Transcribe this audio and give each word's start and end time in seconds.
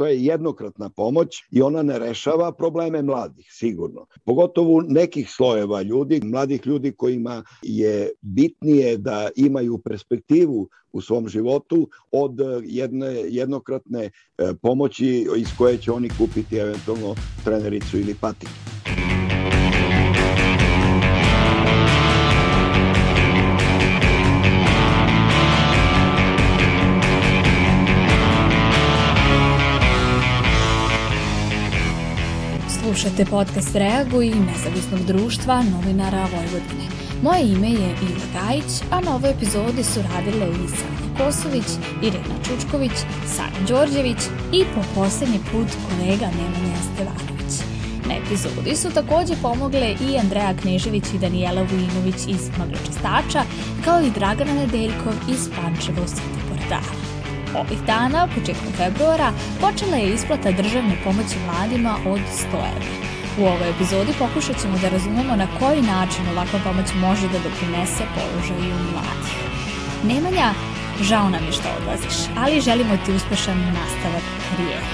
to 0.00 0.06
je 0.06 0.24
jednokratna 0.24 0.88
pomoć 0.88 1.42
i 1.50 1.62
ona 1.62 1.82
ne 1.82 1.98
rešava 1.98 2.52
probleme 2.52 3.02
mladih, 3.02 3.46
sigurno. 3.50 4.06
Pogotovo 4.24 4.82
nekih 4.88 5.30
slojeva 5.30 5.82
ljudi, 5.82 6.20
mladih 6.24 6.66
ljudi 6.66 6.92
kojima 6.92 7.42
je 7.62 8.10
bitnije 8.20 8.96
da 8.96 9.28
imaju 9.36 9.78
perspektivu 9.78 10.68
u 10.92 11.00
svom 11.00 11.28
životu 11.28 11.88
od 12.12 12.38
jedne 12.64 13.14
jednokratne 13.28 14.04
e, 14.04 14.10
pomoći 14.62 15.26
iz 15.36 15.48
koje 15.58 15.78
će 15.78 15.92
oni 15.92 16.08
kupiti 16.18 16.56
eventualno 16.56 17.14
trenericu 17.44 17.98
ili 17.98 18.14
patike. 18.20 19.09
Slušate 33.00 33.24
podcast 33.24 33.74
Reaguj 33.74 34.26
nezavisnog 34.26 35.00
društva 35.06 35.62
novinara 35.62 36.26
Vojvodine. 36.32 36.86
Moje 37.22 37.42
ime 37.42 37.70
je 37.70 37.88
Iva 38.02 38.26
Gajić, 38.34 38.82
a 38.90 39.00
na 39.00 39.14
ovoj 39.14 39.30
epizodi 39.30 39.84
su 39.84 40.00
radile 40.02 40.46
i 40.48 40.68
Sanja 40.68 41.16
Kosović, 41.18 41.64
Irena 42.02 42.36
Čučković, 42.44 42.92
Sanja 43.26 43.66
Đorđević 43.68 44.18
i 44.52 44.64
po 44.74 44.80
poslednji 44.94 45.38
put 45.52 45.68
kolega 45.88 46.26
Nemanja 46.26 46.80
Stevanović. 46.94 47.52
Na 48.08 48.14
epizodi 48.14 48.76
su 48.76 48.90
takođe 48.90 49.34
pomogle 49.42 49.96
i 50.10 50.18
Andreja 50.18 50.54
Knežević 50.62 51.04
i 51.14 51.18
Danijela 51.18 51.62
Vujinović 51.62 52.20
iz 52.28 52.50
Magločestača, 52.58 53.42
kao 53.84 54.00
i 54.00 54.10
Dragana 54.10 54.54
Nedeljkov 54.54 55.14
iz 55.30 55.48
Pančevo 55.56 56.02
City 56.06 56.40
portala. 56.48 57.09
Ovih 57.54 57.80
dana, 57.86 58.28
početkom 58.34 58.72
februara, 58.72 59.32
počela 59.60 59.96
je 59.96 60.14
isplata 60.14 60.50
državne 60.50 60.96
pomoći 61.04 61.36
mladima 61.46 61.96
od 62.06 62.20
100 62.20 62.54
evra. 62.74 62.94
U 63.38 63.42
ovoj 63.44 63.70
epizodi 63.70 64.12
pokušat 64.18 64.56
ćemo 64.62 64.78
da 64.82 64.88
razumemo 64.88 65.36
na 65.36 65.46
koji 65.58 65.82
način 65.82 66.28
ovakva 66.32 66.58
pomoć 66.64 66.88
može 66.94 67.26
da 67.28 67.38
doprinese 67.46 68.04
položaju 68.14 68.74
mladih. 68.92 69.36
Nemanja, 70.04 70.48
žao 71.00 71.30
nam 71.30 71.44
je 71.46 71.52
što 71.52 71.68
odlaziš, 71.78 72.16
ali 72.36 72.60
želimo 72.60 72.96
ti 73.04 73.12
uspešan 73.12 73.58
nastavak 73.58 74.24
karijere. 74.50 74.90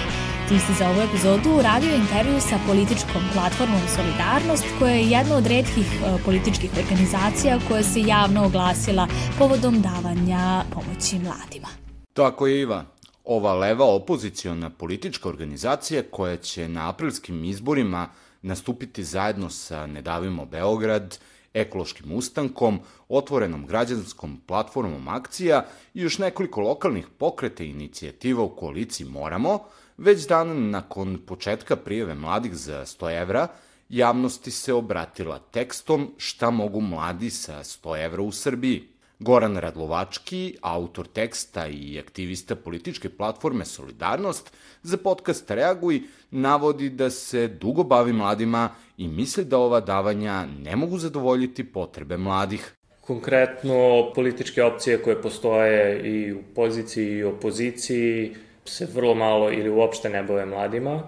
Ti 0.48 0.58
si 0.58 0.74
za 0.78 0.88
ovu 0.88 1.00
epizodu 1.00 1.50
uradio 1.50 1.94
intervju 1.94 2.40
sa 2.40 2.58
političkom 2.66 3.22
platformom 3.32 3.80
Solidarnost, 3.96 4.64
koja 4.78 4.94
je 4.94 5.10
jedna 5.10 5.36
od 5.36 5.46
redkih 5.46 5.88
e, 5.92 6.22
političkih 6.24 6.70
organizacija 6.82 7.58
koja 7.68 7.82
se 7.82 8.00
javno 8.00 8.44
oglasila 8.44 9.08
povodom 9.38 9.82
davanja 9.82 10.62
pomoći 10.74 11.18
mladima. 11.18 11.85
Tako 12.16 12.46
je 12.46 12.60
Iva. 12.60 12.84
Ova 13.24 13.54
leva 13.54 13.84
opoziciona 13.84 14.70
politička 14.70 15.28
organizacija 15.28 16.02
koja 16.10 16.36
će 16.36 16.68
na 16.68 16.88
aprilskim 16.88 17.44
izborima 17.44 18.08
nastupiti 18.42 19.04
zajedno 19.04 19.50
sa 19.50 19.86
Nedavimo 19.86 20.46
Beograd, 20.46 21.18
ekološkim 21.54 22.12
ustankom, 22.12 22.80
otvorenom 23.08 23.66
građanskom 23.66 24.40
platformom 24.46 25.08
akcija 25.08 25.66
i 25.94 26.00
još 26.00 26.18
nekoliko 26.18 26.60
lokalnih 26.60 27.06
pokreta 27.18 27.64
i 27.64 27.70
inicijativa 27.70 28.42
u 28.42 28.56
koaliciji 28.56 29.06
Moramo, 29.06 29.58
već 29.96 30.26
dan 30.28 30.70
nakon 30.70 31.18
početka 31.26 31.76
prijeve 31.76 32.14
mladih 32.14 32.54
za 32.54 32.84
100 32.84 33.22
evra, 33.22 33.48
javnosti 33.88 34.50
se 34.50 34.72
obratila 34.72 35.38
tekstom 35.38 36.14
šta 36.16 36.50
mogu 36.50 36.80
mladi 36.80 37.30
sa 37.30 37.58
100 37.58 38.04
evra 38.04 38.22
u 38.22 38.32
Srbiji. 38.32 38.95
Goran 39.18 39.56
Radlovački, 39.56 40.56
autor 40.60 41.06
teksta 41.06 41.66
i 41.66 41.98
aktivista 41.98 42.56
političke 42.56 43.08
platforme 43.08 43.64
Solidarnost, 43.64 44.52
za 44.82 44.96
podcast 44.96 45.50
Reaguj 45.50 46.00
navodi 46.30 46.90
da 46.90 47.10
se 47.10 47.48
dugo 47.48 47.84
bavi 47.84 48.12
mladima 48.12 48.68
i 48.96 49.08
misli 49.08 49.44
da 49.44 49.58
ova 49.58 49.80
davanja 49.80 50.46
ne 50.62 50.76
mogu 50.76 50.98
zadovoljiti 50.98 51.64
potrebe 51.72 52.16
mladih. 52.16 52.74
Konkretno, 53.00 53.74
političke 54.14 54.64
opcije 54.64 55.02
koje 55.02 55.22
postoje 55.22 56.00
i 56.00 56.32
u 56.32 56.42
poziciji 56.54 57.18
i 57.18 57.24
opoziciji 57.24 58.36
se 58.64 58.88
vrlo 58.94 59.14
malo 59.14 59.52
ili 59.52 59.70
uopšte 59.70 60.08
ne 60.08 60.22
bave 60.22 60.46
mladima, 60.46 61.02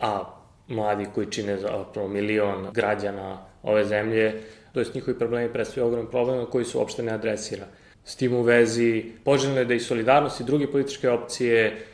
a 0.00 0.34
mladi 0.68 1.06
koji 1.14 1.26
čine 1.30 1.56
zapravo 1.56 2.08
milion 2.08 2.68
građana 2.72 3.46
ove 3.62 3.84
zemlje 3.84 4.42
to 4.72 4.80
jest 4.80 4.94
njihovi 4.94 5.18
problemi 5.18 5.52
predstavljaju 5.52 5.88
ogromne 5.88 6.10
probleme 6.10 6.46
koji 6.50 6.64
su 6.64 6.78
uopšte 6.78 7.02
ne 7.02 7.12
adresira. 7.12 7.66
S 8.04 8.16
tim 8.16 8.34
u 8.34 8.42
vezi, 8.42 9.04
poželjno 9.24 9.58
je 9.58 9.64
da 9.64 9.74
i 9.74 9.80
solidarnost 9.80 10.40
i 10.40 10.44
druge 10.44 10.66
političke 10.66 11.10
opcije 11.10 11.86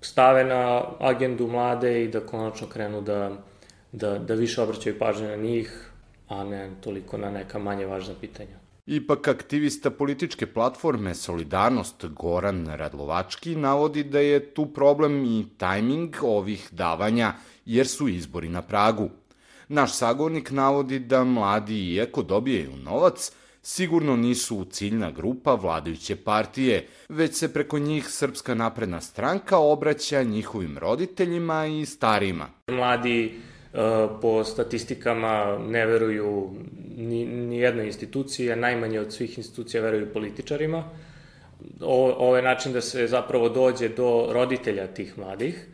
stave 0.00 0.44
na 0.44 0.82
agendu 0.98 1.46
mlade 1.46 2.04
i 2.04 2.08
da 2.08 2.20
konačno 2.20 2.66
krenu 2.66 3.00
da, 3.00 3.32
da, 3.92 4.18
da 4.18 4.34
više 4.34 4.62
obraćaju 4.62 4.98
pažnje 4.98 5.28
na 5.28 5.36
njih, 5.36 5.90
a 6.28 6.44
ne 6.44 6.70
toliko 6.80 7.18
na 7.18 7.30
neka 7.30 7.58
manje 7.58 7.86
važna 7.86 8.14
pitanja. 8.20 8.60
Ipak 8.86 9.28
aktivista 9.28 9.90
političke 9.90 10.46
platforme 10.46 11.14
Solidarnost 11.14 12.06
Goran 12.06 12.66
Radlovački 12.66 13.56
navodi 13.56 14.04
da 14.04 14.20
je 14.20 14.54
tu 14.54 14.66
problem 14.66 15.24
i 15.24 15.46
tajming 15.58 16.16
ovih 16.22 16.68
davanja 16.72 17.32
jer 17.66 17.86
su 17.86 18.08
izbori 18.08 18.48
na 18.48 18.62
Pragu. 18.62 19.10
Naš 19.72 19.92
sagovornik 19.92 20.50
navodi 20.50 20.98
da 20.98 21.24
mladi, 21.24 21.94
iako 21.94 22.22
dobijaju 22.22 22.70
novac, 22.84 23.32
sigurno 23.62 24.16
nisu 24.16 24.64
ciljna 24.70 25.10
grupa 25.10 25.54
vladajuće 25.54 26.16
partije, 26.16 26.86
već 27.08 27.34
se 27.34 27.52
preko 27.52 27.78
njih 27.78 28.08
Srpska 28.08 28.54
napredna 28.54 29.00
stranka 29.00 29.58
obraća 29.58 30.22
njihovim 30.22 30.78
roditeljima 30.78 31.66
i 31.66 31.86
starima. 31.86 32.46
Mladi 32.68 33.24
e, 33.24 33.32
po 34.22 34.44
statistikama 34.44 35.58
ne 35.58 35.86
veruju 35.86 36.50
ni, 36.96 37.24
ni 37.26 37.58
jednoj 37.58 37.86
instituciji, 37.86 38.52
a 38.52 38.56
najmanje 38.56 39.00
od 39.00 39.12
svih 39.12 39.38
institucija 39.38 39.82
veruju 39.82 40.12
političarima. 40.12 40.84
O, 41.80 42.14
ovo 42.18 42.36
je 42.36 42.42
način 42.42 42.72
da 42.72 42.80
se 42.80 43.06
zapravo 43.06 43.48
dođe 43.48 43.88
do 43.88 44.28
roditelja 44.32 44.86
tih 44.86 45.18
mladih 45.18 45.66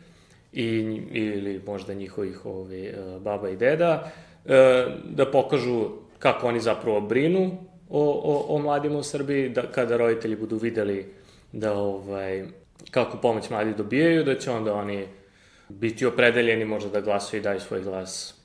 i, 0.57 1.01
ili 1.11 1.61
možda 1.65 1.93
njihovih 1.93 2.45
ovi, 2.45 2.85
e, 2.85 3.19
baba 3.19 3.49
i 3.49 3.55
deda, 3.55 4.11
e, 4.45 4.85
da 5.09 5.31
pokažu 5.31 5.89
kako 6.19 6.47
oni 6.47 6.59
zapravo 6.59 7.01
brinu 7.01 7.51
o, 7.89 8.21
o, 8.23 8.55
o 8.55 8.59
mladima 8.59 8.97
u 8.97 9.03
Srbiji, 9.03 9.49
da 9.49 9.71
kada 9.71 9.97
roditelji 9.97 10.35
budu 10.35 10.57
videli 10.57 11.13
da 11.51 11.73
ovaj, 11.73 12.45
kako 12.91 13.17
pomoć 13.17 13.49
mladi 13.49 13.73
dobijaju, 13.73 14.23
da 14.23 14.35
će 14.39 14.51
onda 14.51 14.73
oni 14.73 15.05
biti 15.69 16.05
opredeljeni 16.05 16.65
možda 16.65 16.89
da 16.89 17.01
glasaju 17.01 17.39
i 17.39 17.43
daju 17.43 17.59
svoj 17.59 17.81
glas 17.81 18.35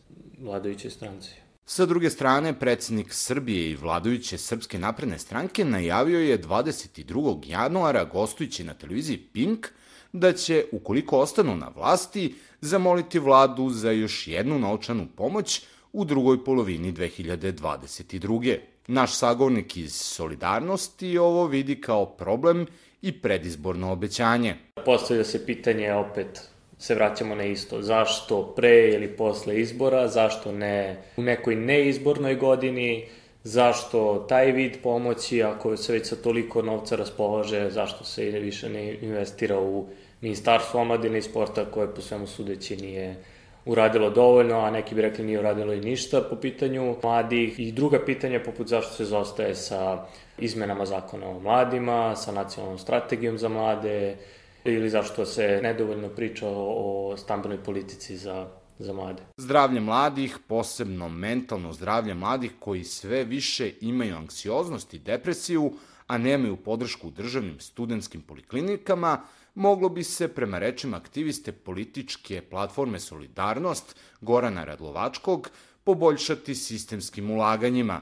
vladajućoj 0.41 0.91
stranci. 0.91 1.31
Sa 1.65 1.87
druge 1.87 2.11
strane, 2.11 2.53
predsednik 2.59 3.13
Srbije 3.13 3.71
i 3.71 3.77
vladajuće 3.77 4.39
Srpske 4.39 4.79
napredne 4.79 5.19
stranke 5.19 5.65
najavio 5.65 6.21
je 6.21 6.43
22. 6.43 7.41
januara 7.47 8.05
gostujući 8.05 8.65
na 8.65 8.75
televiziji 8.75 9.19
Pink– 9.33 9.67
da 10.13 10.33
će, 10.33 10.65
ukoliko 10.73 11.19
ostanu 11.19 11.57
na 11.57 11.69
vlasti, 11.77 12.35
zamoliti 12.61 13.19
vladu 13.19 13.71
za 13.71 13.91
još 13.91 14.29
jednu 14.29 14.59
naučanu 14.59 15.07
pomoć 15.17 15.63
u 15.93 16.05
drugoj 16.05 16.45
polovini 16.45 16.93
2022. 16.93 18.59
Naš 18.87 19.15
sagovnik 19.15 19.77
iz 19.77 19.95
Solidarnosti 19.95 21.19
ovo 21.19 21.47
vidi 21.47 21.81
kao 21.81 22.07
problem 22.07 22.67
i 23.03 23.13
predizborno 23.13 23.93
obećanje. 23.93 24.55
Postavlja 24.85 25.25
se 25.25 25.47
pitanje 25.47 25.93
opet 25.93 26.53
se 26.79 26.95
vraćamo 26.95 27.35
na 27.35 27.45
isto. 27.45 27.83
Zašto 27.83 28.55
pre 28.57 28.89
ili 28.89 29.09
posle 29.17 29.61
izbora, 29.61 30.09
zašto 30.09 30.53
ne 30.53 31.03
u 31.17 31.23
nekoj 31.23 31.57
neizbornoj 31.57 32.35
godini, 32.35 33.07
zašto 33.45 34.27
taj 34.29 34.53
vid 34.53 34.73
pomoći, 34.83 35.43
ako 35.43 35.77
se 35.77 35.93
već 35.93 36.07
sa 36.09 36.17
toliko 36.17 36.63
novca 36.63 36.97
raspolaže, 36.97 37.71
zašto 37.71 38.05
se 38.05 38.25
više 38.25 38.69
ne 38.69 38.95
investira 38.95 39.61
u 39.61 39.87
ministarstvo 40.23 40.81
omladine 40.81 41.19
i 41.19 41.23
sporta 41.23 41.65
koje 41.65 41.95
po 41.95 42.01
svemu 42.01 42.27
sudeći 42.27 42.77
nije 42.77 43.17
uradilo 43.65 44.11
dovoljno, 44.11 44.59
a 44.59 44.71
neki 44.71 44.95
bi 44.95 45.03
rekli 45.03 45.25
nije 45.25 45.39
uradilo 45.39 45.73
i 45.73 45.81
ništa 45.81 46.23
po 46.31 46.37
pitanju 46.37 46.97
mladih. 47.03 47.61
I 47.61 47.73
druga 47.73 48.05
pitanja 48.07 48.41
poput 48.45 48.69
zašto 48.69 48.93
se 48.93 49.05
zostaje 49.05 49.55
sa 49.55 50.07
izmenama 50.39 50.87
zakona 50.87 51.27
o 51.27 51.41
mladima, 51.41 52.17
sa 52.17 52.33
nacionalnom 52.33 52.79
strategijom 52.79 53.39
za 53.39 53.49
mlade, 53.49 54.17
ili 54.65 54.91
zašto 54.91 55.27
se 55.27 55.61
nedovoljno 55.63 56.09
priča 56.09 56.47
o 56.49 57.15
stambenoj 57.17 57.59
politici 57.65 58.17
za 58.17 58.47
za 58.83 58.93
mlade. 58.93 59.23
Zdravlje 59.37 59.81
mladih, 59.81 60.39
posebno 60.49 61.09
mentalno 61.09 61.73
zdravlje 61.73 62.15
mladih 62.15 62.53
koji 62.59 62.85
sve 62.85 63.25
više 63.25 63.73
imaju 63.81 64.17
anksioznost 64.17 64.95
i 64.95 64.99
depresiju, 64.99 65.73
a 66.13 66.19
nemaju 66.19 66.57
podršku 66.57 67.09
u 67.09 67.11
državnim 67.11 67.61
studentskim 67.61 68.23
poliklinikama, 68.23 69.21
moglo 69.55 69.89
bi 69.89 70.05
se, 70.05 70.29
prema 70.29 70.59
rečima 70.59 70.97
aktiviste 70.97 71.53
političke 71.53 72.43
platforme 72.51 73.01
Solidarnost 73.01 73.97
Gorana 74.21 74.65
Radlovačkog, 74.65 75.51
poboljšati 75.85 76.55
sistemskim 76.55 77.31
ulaganjima. 77.31 78.01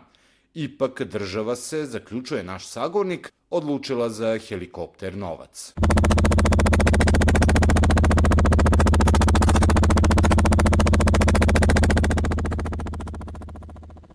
Ipak 0.54 1.02
država 1.02 1.56
se, 1.56 1.86
zaključuje 1.86 2.42
naš 2.42 2.66
sagornik, 2.66 3.32
odlučila 3.50 4.08
za 4.08 4.38
helikopter 4.48 5.16
novac. 5.16 5.74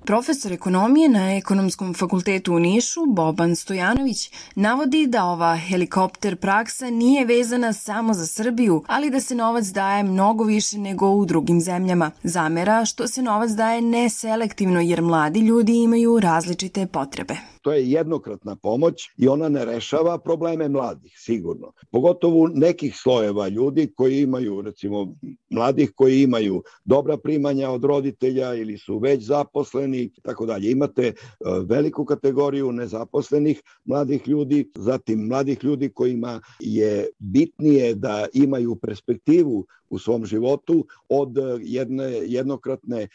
Profesor 0.06 0.52
ekonomije 0.52 1.10
na 1.10 1.36
Ekonomskom 1.36 1.94
fakultetu 1.94 2.54
u 2.54 2.60
Nišu, 2.60 3.06
Boban 3.06 3.56
Stojanović, 3.56 4.32
navodi 4.56 5.08
da 5.08 5.26
ova 5.26 5.58
helikopter 5.58 6.36
praksa 6.36 6.90
nije 6.90 7.26
vezana 7.26 7.74
samo 7.74 8.14
za 8.14 8.28
Srbiju, 8.28 8.84
ali 8.88 9.10
da 9.10 9.20
se 9.20 9.36
novac 9.36 9.66
daje 9.66 10.04
mnogo 10.04 10.44
više 10.44 10.78
nego 10.78 11.10
u 11.10 11.26
drugim 11.26 11.62
zemljama. 11.62 12.12
Zamera 12.24 12.86
što 12.86 13.08
se 13.08 13.22
novac 13.22 13.52
daje 13.52 13.82
neselektivno 13.82 14.82
jer 14.82 15.02
mladi 15.02 15.40
ljudi 15.40 15.74
imaju 15.74 16.20
različite 16.20 16.88
potrebe. 16.88 17.55
To 17.66 17.74
je 17.74 17.92
jednokratna 17.92 18.56
pomoć 18.56 19.10
i 19.18 19.28
ona 19.28 19.50
ne 19.50 19.66
rešava 19.66 20.18
probleme 20.18 20.70
mladih, 20.70 21.14
sigurno. 21.18 21.72
Pogotovo 21.92 22.48
nekih 22.48 22.96
slojeva 22.98 23.48
ljudi 23.48 23.88
koji 23.96 24.22
imaju, 24.22 24.62
recimo, 24.62 25.14
mladih 25.50 25.92
koji 25.96 26.22
imaju 26.22 26.64
dobra 26.84 27.18
primanja 27.18 27.70
od 27.70 27.84
roditelja 27.84 28.54
ili 28.54 28.78
su 28.78 28.98
već 28.98 29.24
zaposleni, 29.24 30.12
tako 30.24 30.46
dalje. 30.46 30.72
Imate 30.72 31.08
e, 31.08 31.14
veliku 31.70 32.06
kategoriju 32.06 32.72
nezaposlenih 32.72 33.62
mladih 33.86 34.28
ljudi, 34.28 34.72
zatim 34.76 35.20
mladih 35.20 35.64
ljudi 35.64 35.90
kojima 35.90 36.42
je 36.60 37.08
bitnije 37.20 37.96
da 37.96 38.26
imaju 38.34 38.76
perspektivu 38.76 39.66
u 39.90 40.00
svom 40.00 40.26
životu 40.26 40.86
od 41.10 41.30
jedne 41.62 42.06
jednokratne 42.26 43.02
e, 43.02 43.08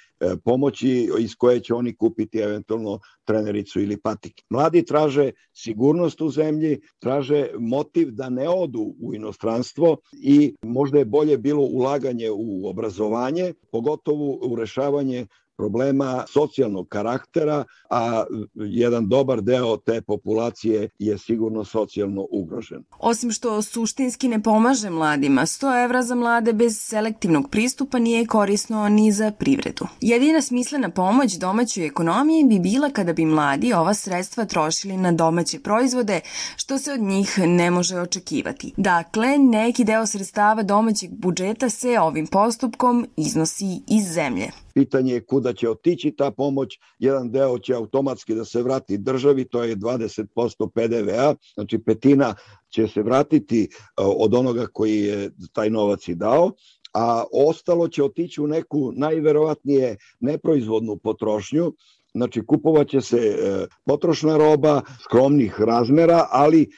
pomoći 0.45 1.11
iz 1.19 1.35
koje 1.35 1.61
će 1.61 1.75
oni 1.75 1.97
kupiti 1.97 2.39
eventualno 2.39 2.99
trenericu 3.25 3.81
ili 3.81 4.01
patik. 4.01 4.43
Mladi 4.51 4.85
traže 4.85 5.31
sigurnost 5.53 6.21
u 6.21 6.31
zemlji, 6.31 6.81
traže 6.99 7.49
motiv 7.59 8.11
da 8.11 8.29
ne 8.29 8.49
odu 8.49 8.95
u 9.01 9.15
inostranstvo 9.15 9.97
i 10.13 10.55
možda 10.63 10.99
je 10.99 11.05
bolje 11.05 11.39
bilo 11.39 11.63
ulaganje 11.63 12.31
u 12.31 12.69
obrazovanje, 12.69 13.53
pogotovo 13.73 14.39
u 14.43 14.57
rešavanje 14.57 15.27
problema 15.61 16.25
socijalnog 16.29 16.89
karaktera, 16.89 17.65
a 17.91 18.25
jedan 18.55 19.09
dobar 19.09 19.41
deo 19.43 19.77
te 19.77 20.03
populacije 20.03 20.89
je 20.99 21.19
sigurno 21.19 21.65
socijalno 21.65 22.27
ugrožen. 22.31 22.85
Osim 22.99 23.31
što 23.33 23.63
suštinski 23.63 24.29
ne 24.29 24.43
pomaže 24.43 24.91
mladima, 24.91 25.43
100 25.43 25.85
evra 25.85 26.03
za 26.03 26.15
mlade 26.15 26.53
bez 26.53 26.79
selektivnog 26.81 27.51
pristupa 27.51 27.99
nije 27.99 28.27
korisno 28.27 28.89
ni 28.89 29.13
za 29.13 29.31
privredu. 29.31 29.87
Jedina 30.01 30.43
smislena 30.43 30.91
pomoć 30.91 31.35
domaćoj 31.35 31.87
ekonomiji 31.87 32.45
bi 32.45 32.59
bila 32.59 32.91
kada 32.91 33.13
bi 33.13 33.25
mladi 33.25 33.73
ova 33.73 33.95
sredstva 33.95 34.45
trošili 34.45 34.97
na 34.97 35.13
domaće 35.13 35.61
proizvode, 35.61 36.21
što 36.57 36.79
se 36.79 36.93
od 36.93 37.01
njih 37.01 37.39
ne 37.39 37.71
može 37.71 38.01
očekivati. 38.01 38.73
Dakle, 38.77 39.39
neki 39.39 39.85
deo 39.85 40.07
sredstava 40.07 40.63
domaćeg 40.63 41.11
budžeta 41.11 41.69
se 41.69 41.99
ovim 42.01 42.27
postupkom 42.27 43.07
iznosi 43.17 43.81
iz 43.89 44.05
zemlje. 44.15 44.51
Pitanje 44.75 45.13
je 45.13 45.25
kuda 45.25 45.53
će 45.53 45.69
otići 45.71 46.11
ta 46.11 46.31
pomoć. 46.31 46.79
Jedan 46.99 47.31
deo 47.31 47.59
će 47.59 47.75
automatski 47.75 48.35
da 48.35 48.45
se 48.45 48.63
vrati 48.63 48.99
državi, 48.99 49.45
to 49.45 49.63
je 49.63 49.77
20% 49.77 50.71
PDV-a, 50.75 51.35
znači 51.55 51.79
petina 51.79 52.35
će 52.69 52.89
se 52.89 53.03
vratiti 53.03 53.63
e, 53.65 53.69
od 53.97 54.35
onoga 54.35 54.67
koji 54.67 55.01
je 55.01 55.31
taj 55.53 55.71
novac 55.71 56.09
i 56.09 56.15
dao, 56.15 56.53
a 56.95 57.25
ostalo 57.33 57.89
će 57.89 58.05
otići 58.05 58.41
u 58.41 58.47
neku 58.47 58.93
najverovatnije 58.93 59.97
neproizvodnu 60.21 60.97
potrošnju, 60.97 61.73
Znači, 62.15 62.47
kupovaće 62.47 63.01
se 63.01 63.17
e, 63.17 63.67
potrošna 63.85 64.37
roba 64.37 64.81
skromnih 65.05 65.61
razmera, 65.61 66.27
ali 66.31 66.63
e, 66.63 66.69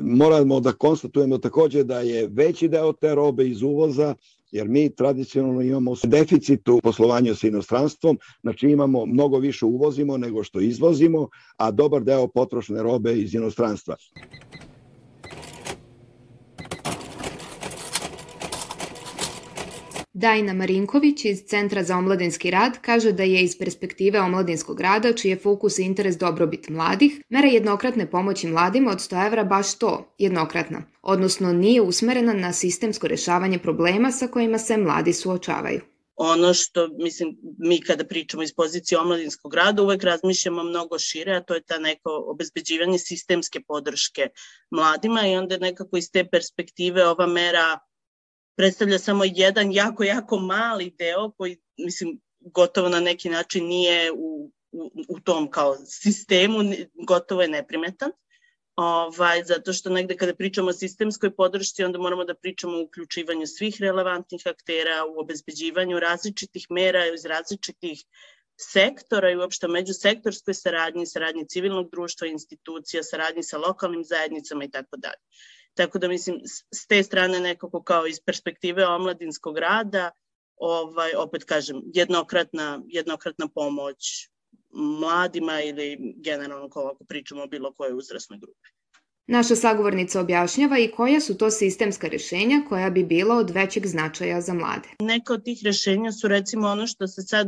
moramo 0.00 0.60
da 0.60 0.72
konstatujemo 0.72 1.38
takođe 1.38 1.84
da 1.84 2.00
je 2.00 2.28
veći 2.32 2.68
deo 2.68 2.92
te 2.92 3.14
robe 3.14 3.48
iz 3.48 3.62
uvoza 3.62 4.14
jer 4.52 4.68
mi 4.68 4.94
tradicionalno 4.94 5.60
imamo 5.60 5.94
deficit 6.04 6.68
u 6.68 6.80
poslovanju 6.82 7.34
sa 7.34 7.46
inostranstvom, 7.46 8.18
znači 8.42 8.68
imamo 8.68 9.06
mnogo 9.06 9.38
više 9.38 9.64
uvozimo 9.64 10.16
nego 10.16 10.44
što 10.44 10.60
izvozimo, 10.60 11.28
a 11.56 11.70
dobar 11.70 12.02
deo 12.02 12.28
potrošne 12.28 12.82
robe 12.82 13.12
iz 13.14 13.34
inostranstva. 13.34 13.96
Dajna 20.14 20.52
Marinković 20.52 21.24
iz 21.24 21.42
Centra 21.46 21.82
za 21.82 21.96
omladinski 21.96 22.50
rad 22.50 22.72
kaže 22.80 23.12
da 23.12 23.22
je 23.22 23.42
iz 23.42 23.58
perspektive 23.58 24.20
omladinskog 24.20 24.80
rada, 24.80 25.12
čiji 25.12 25.30
je 25.30 25.38
fokus 25.38 25.78
i 25.78 25.82
interes 25.82 26.18
dobrobit 26.18 26.68
mladih, 26.68 27.22
mera 27.28 27.48
jednokratne 27.48 28.10
pomoći 28.10 28.46
mladima 28.46 28.90
od 28.90 28.98
100 28.98 29.26
evra 29.26 29.44
baš 29.44 29.78
to, 29.78 30.14
jednokratna, 30.18 30.82
odnosno 31.02 31.52
nije 31.52 31.82
usmerena 31.82 32.32
na 32.32 32.52
sistemsko 32.52 33.08
rešavanje 33.08 33.58
problema 33.58 34.10
sa 34.10 34.26
kojima 34.26 34.58
se 34.58 34.76
mladi 34.76 35.12
suočavaju. 35.12 35.80
Ono 36.16 36.54
što, 36.54 36.88
mislim, 36.98 37.36
mi 37.58 37.80
kada 37.80 38.04
pričamo 38.04 38.42
iz 38.42 38.54
pozicije 38.54 38.98
omladinskog 38.98 39.54
rada 39.54 39.82
uvek 39.82 40.02
razmišljamo 40.02 40.62
mnogo 40.62 40.98
šire, 40.98 41.36
a 41.36 41.42
to 41.42 41.54
je 41.54 41.62
ta 41.62 41.78
neko 41.78 42.24
obezbeđivanje 42.26 42.98
sistemske 42.98 43.60
podrške 43.60 44.28
mladima 44.70 45.26
i 45.26 45.36
onda 45.36 45.58
nekako 45.58 45.96
iz 45.96 46.10
te 46.12 46.24
perspektive 46.32 47.08
ova 47.08 47.26
mera 47.26 47.78
predstavlja 48.56 48.98
samo 48.98 49.24
jedan 49.24 49.72
jako, 49.72 50.04
jako 50.04 50.38
mali 50.38 50.90
deo 50.98 51.30
koji, 51.30 51.56
mislim, 51.78 52.20
gotovo 52.40 52.88
na 52.88 53.00
neki 53.00 53.28
način 53.28 53.66
nije 53.66 54.12
u, 54.12 54.50
u, 54.72 54.90
u 55.08 55.20
tom 55.20 55.50
kao 55.50 55.76
sistemu, 55.86 56.58
gotovo 57.06 57.42
je 57.42 57.48
neprimetan. 57.48 58.10
Ovaj, 58.76 59.44
zato 59.44 59.72
što 59.72 59.90
negde 59.90 60.16
kada 60.16 60.34
pričamo 60.34 60.68
o 60.68 60.72
sistemskoj 60.72 61.34
podršci, 61.36 61.84
onda 61.84 61.98
moramo 61.98 62.24
da 62.24 62.34
pričamo 62.34 62.76
o 62.76 62.82
uključivanju 62.82 63.46
svih 63.46 63.76
relevantnih 63.80 64.42
aktera, 64.46 65.04
u 65.04 65.20
obezbeđivanju 65.20 66.00
različitih 66.00 66.66
mera 66.70 67.06
iz 67.06 67.24
različitih 67.24 68.04
sektora 68.56 69.30
i 69.30 69.36
uopšte 69.36 69.68
međusektorskoj 69.68 70.54
saradnji, 70.54 71.06
saradnji 71.06 71.48
civilnog 71.48 71.90
društva, 71.90 72.26
institucija, 72.26 73.02
saradnji 73.02 73.42
sa 73.42 73.58
lokalnim 73.58 74.04
zajednicama 74.04 74.64
i 74.64 74.70
tako 74.70 74.96
dalje. 74.96 75.22
Tako 75.74 75.98
da 75.98 76.08
mislim, 76.08 76.40
s 76.74 76.86
te 76.86 77.02
strane 77.02 77.40
nekako 77.40 77.82
kao 77.82 78.06
iz 78.06 78.20
perspektive 78.20 78.86
omladinskog 78.86 79.58
rada, 79.58 80.10
ovaj, 80.56 81.10
opet 81.18 81.44
kažem, 81.44 81.82
jednokratna, 81.94 82.82
jednokratna 82.86 83.48
pomoć 83.54 84.28
mladima 85.00 85.60
ili 85.60 86.14
generalno 86.16 86.66
ako 86.66 87.04
pričamo 87.08 87.42
o 87.42 87.46
bilo 87.46 87.72
kojoj 87.72 87.96
uzrasnoj 87.96 88.38
grupi. 88.38 88.68
Naša 89.26 89.56
sagovornica 89.56 90.20
objašnjava 90.20 90.78
i 90.78 90.90
koja 90.90 91.20
su 91.20 91.38
to 91.38 91.50
sistemska 91.50 92.08
rešenja 92.08 92.62
koja 92.68 92.90
bi 92.90 93.04
bila 93.04 93.36
od 93.36 93.50
većeg 93.50 93.86
značaja 93.86 94.40
za 94.40 94.54
mlade. 94.54 94.88
Neka 95.00 95.32
od 95.34 95.44
tih 95.44 95.60
rešenja 95.64 96.12
su 96.12 96.28
recimo 96.28 96.68
ono 96.68 96.86
što 96.86 97.06
se 97.06 97.22
sad 97.22 97.46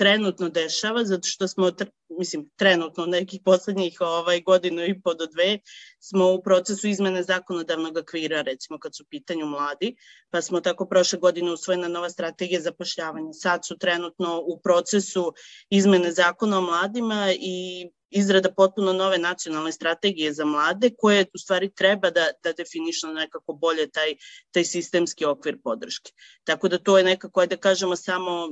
trenutno 0.00 0.48
dešava, 0.48 1.04
zato 1.04 1.28
što 1.28 1.48
smo, 1.48 1.70
mislim, 2.18 2.50
trenutno 2.56 3.06
nekih 3.06 3.40
poslednjih 3.44 3.98
ovaj, 4.00 4.40
godinu 4.40 4.84
i 4.84 5.00
po 5.02 5.14
do 5.14 5.26
dve, 5.26 5.58
smo 5.98 6.32
u 6.32 6.42
procesu 6.42 6.88
izmene 6.88 7.22
zakonodavnog 7.22 7.98
akvira, 7.98 8.42
recimo 8.42 8.78
kad 8.78 8.96
su 8.96 9.04
pitanju 9.10 9.46
mladi, 9.46 9.96
pa 10.30 10.42
smo 10.42 10.60
tako 10.60 10.86
prošle 10.86 11.18
godine 11.18 11.52
usvojena 11.52 11.88
nova 11.88 12.10
strategija 12.10 12.60
zapošljavanja. 12.60 13.32
Sad 13.32 13.66
su 13.66 13.78
trenutno 13.78 14.40
u 14.46 14.60
procesu 14.60 15.32
izmene 15.70 16.12
zakona 16.12 16.58
o 16.58 16.60
mladima 16.60 17.32
i 17.40 17.90
izrada 18.10 18.52
potpuno 18.52 18.92
nove 18.92 19.18
nacionalne 19.18 19.72
strategije 19.72 20.32
za 20.32 20.44
mlade 20.44 20.90
koje 20.98 21.26
u 21.34 21.38
stvari 21.38 21.70
treba 21.74 22.10
da, 22.10 22.26
da 22.42 22.52
definišu 22.52 23.06
nekako 23.06 23.52
bolje 23.52 23.90
taj, 23.90 24.14
taj 24.50 24.64
sistemski 24.64 25.24
okvir 25.24 25.58
podrške. 25.64 26.12
Tako 26.44 26.68
da 26.68 26.78
to 26.78 26.98
je 26.98 27.04
nekako, 27.04 27.46
da 27.46 27.56
kažemo, 27.56 27.96
samo 27.96 28.48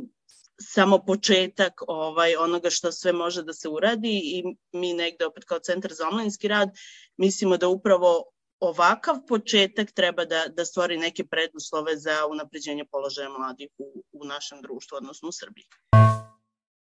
samo 0.60 0.98
početak 0.98 1.82
ovaj 1.88 2.36
onoga 2.36 2.70
što 2.70 2.92
sve 2.92 3.12
može 3.12 3.42
da 3.42 3.52
se 3.52 3.68
uradi 3.68 4.20
i 4.24 4.44
mi 4.72 4.92
negde 4.94 5.26
opet 5.26 5.44
kao 5.44 5.58
centar 5.58 5.92
za 5.92 6.08
omladinski 6.08 6.48
rad 6.48 6.70
mislimo 7.16 7.56
da 7.56 7.68
upravo 7.68 8.24
ovakav 8.60 9.16
početak 9.28 9.90
treba 9.92 10.24
da, 10.24 10.44
da 10.56 10.64
stvori 10.64 10.98
neke 10.98 11.24
preduslove 11.24 11.96
za 11.96 12.26
unapređenje 12.30 12.84
položaja 12.90 13.28
mladih 13.28 13.68
u, 13.78 14.02
u 14.12 14.24
našem 14.24 14.62
društvu, 14.62 14.96
odnosno 14.96 15.28
u 15.28 15.32
Srbiji. 15.32 15.64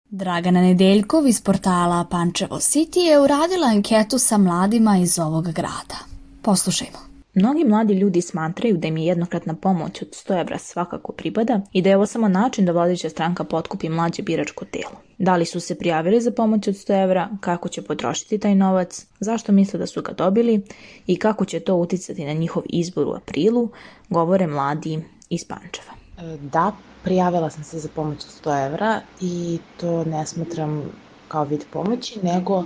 Dragana 0.05 0.61
Nedeljkov 0.61 1.27
iz 1.27 1.43
portala 1.43 2.07
Pančevo 2.11 2.57
City 2.57 2.99
je 2.99 3.21
uradila 3.21 3.67
anketu 3.67 4.19
sa 4.19 4.39
mladima 4.39 4.99
iz 5.03 5.19
ovog 5.19 5.45
grada. 5.45 5.99
Poslušajmo. 6.43 7.14
Mnogi 7.35 7.65
mladi 7.65 7.95
ljudi 7.95 8.21
smatraju 8.21 8.77
da 8.77 8.89
im 8.89 8.97
je 8.97 9.07
jednokratna 9.07 9.55
pomoć 9.55 10.03
od 10.03 10.09
100 10.09 10.41
evra 10.41 10.59
svakako 10.59 11.13
pripada 11.13 11.61
i 11.73 11.83
da 11.83 11.89
je 11.89 11.97
ovo 11.97 12.07
samo 12.07 12.29
način 12.29 12.65
da 12.65 12.73
vladića 12.73 13.09
stranka 13.11 13.45
potkupi 13.45 13.89
mlađe 13.89 14.23
biračko 14.23 14.65
telo. 14.65 15.01
Da 15.19 15.37
li 15.37 15.45
su 15.45 15.61
se 15.61 15.75
prijavili 15.79 16.21
za 16.21 16.31
pomoć 16.31 16.69
od 16.69 16.75
100 16.75 17.03
evra, 17.03 17.29
kako 17.41 17.69
će 17.69 17.83
potrošiti 17.83 18.39
taj 18.39 18.55
novac, 18.55 19.07
zašto 19.21 19.53
misle 19.53 19.79
da 19.79 19.87
su 19.87 20.03
ga 20.03 20.13
dobili 20.13 20.63
i 21.07 21.17
kako 21.17 21.45
će 21.45 21.61
to 21.61 21.75
uticati 21.75 22.25
na 22.25 22.33
njihov 22.33 22.63
izbor 22.67 23.07
u 23.07 23.15
aprilu, 23.15 23.69
govore 24.09 24.47
mladi 24.47 25.03
iz 25.31 25.45
Pančeva. 25.45 25.95
Da, 26.41 26.73
prijavila 27.05 27.51
sam 27.51 27.65
se 27.65 27.79
za 27.79 27.89
pomoć 27.95 28.19
od 28.25 28.45
100 28.45 28.67
evra 28.67 29.01
i 29.21 29.59
to 29.81 30.05
ne 30.05 30.27
smatram 30.27 30.83
kao 31.29 31.45
vid 31.45 31.65
pomoći, 31.73 32.19
nego 32.23 32.59
uh, 32.59 32.65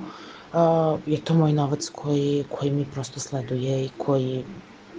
je 1.07 1.25
to 1.25 1.35
moj 1.35 1.53
novac 1.53 1.89
koji, 1.89 2.45
koji 2.49 2.71
mi 2.71 2.91
prosto 2.91 3.21
sleduje 3.21 3.85
i 3.85 3.91
koji 3.97 4.45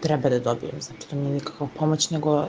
treba 0.01 0.29
da 0.29 0.39
dobijem. 0.39 0.81
Znači, 0.81 1.09
to 1.09 1.15
nije 1.15 1.31
nikakva 1.31 1.67
pomoć, 1.67 2.09
nego 2.09 2.47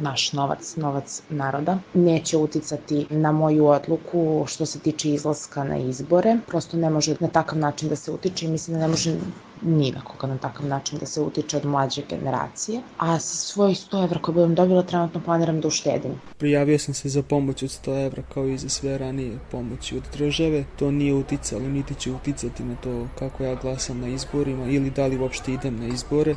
naš 0.00 0.32
novac, 0.32 0.76
novac 0.76 1.22
naroda. 1.28 1.78
Neće 1.94 2.36
uticati 2.36 3.06
na 3.10 3.32
moju 3.32 3.66
odluku 3.66 4.44
što 4.48 4.66
se 4.66 4.80
tiče 4.80 5.10
izlaska 5.10 5.64
na 5.64 5.76
izbore. 5.76 6.36
Prosto 6.46 6.76
ne 6.76 6.90
može 6.90 7.16
na 7.20 7.28
takav 7.28 7.58
način 7.58 7.88
da 7.88 7.96
se 7.96 8.10
utiče 8.10 8.46
i 8.46 8.50
mislim 8.50 8.74
da 8.74 8.80
ne 8.80 8.88
može 8.88 9.16
ni 9.62 9.90
na 9.90 10.00
koga 10.00 10.26
na 10.26 10.38
takav 10.38 10.66
način 10.66 10.98
da 10.98 11.06
se 11.06 11.20
utiče 11.20 11.56
od 11.56 11.64
mlađe 11.64 12.02
generacije. 12.10 12.80
A 12.98 13.18
sa 13.18 13.36
svojih 13.36 13.78
100 13.78 14.04
evra 14.04 14.18
koje 14.20 14.34
budem 14.34 14.54
dobila 14.54 14.82
trenutno 14.82 15.20
planiram 15.24 15.60
da 15.60 15.68
uštedim. 15.68 16.12
Prijavio 16.38 16.78
sam 16.78 16.94
se 16.94 17.08
za 17.08 17.22
pomoć 17.22 17.62
od 17.62 17.68
100 17.68 18.06
evra 18.06 18.22
kao 18.34 18.46
i 18.46 18.58
za 18.58 18.68
sve 18.68 18.98
ranije 18.98 19.38
pomoći 19.50 19.96
od 19.96 20.02
države. 20.18 20.64
To 20.78 20.90
nije 20.90 21.14
uticalo, 21.14 21.68
niti 21.68 21.94
će 21.94 22.12
uticati 22.12 22.64
na 22.64 22.76
to 22.76 23.08
kako 23.18 23.44
ja 23.44 23.54
glasam 23.54 24.00
na 24.00 24.08
izborima 24.08 24.66
ili 24.66 24.90
da 24.90 25.06
li 25.06 25.18
uopšte 25.18 25.52
idem 25.52 25.76
na 25.76 25.86
izbore 25.86 26.34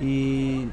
i 0.00 0.66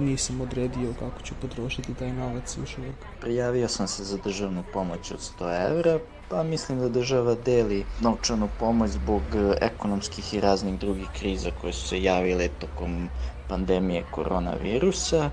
nisam 0.00 0.40
odredio 0.40 0.94
kako 0.94 1.22
ću 1.22 1.34
potrošiti 1.34 1.94
taj 1.94 2.12
novac 2.12 2.56
još 2.56 2.78
uvek. 2.78 3.06
Prijavio 3.20 3.68
sam 3.68 3.88
se 3.88 4.04
za 4.04 4.18
državnu 4.18 4.64
pomoć 4.72 5.10
od 5.10 5.18
100 5.18 5.70
evra, 5.70 6.00
pa 6.28 6.42
mislim 6.42 6.78
da 6.78 6.88
država 6.88 7.34
deli 7.34 7.86
novčanu 8.00 8.48
pomoć 8.48 8.90
zbog 8.90 9.34
e, 9.34 9.54
ekonomskih 9.60 10.34
i 10.34 10.40
raznih 10.40 10.78
drugih 10.78 11.10
kriza 11.10 11.50
koje 11.50 11.72
su 11.72 11.88
se 11.88 12.02
javile 12.02 12.48
tokom 12.48 13.10
pandemije 13.46 14.06
koronavirusa. 14.10 15.30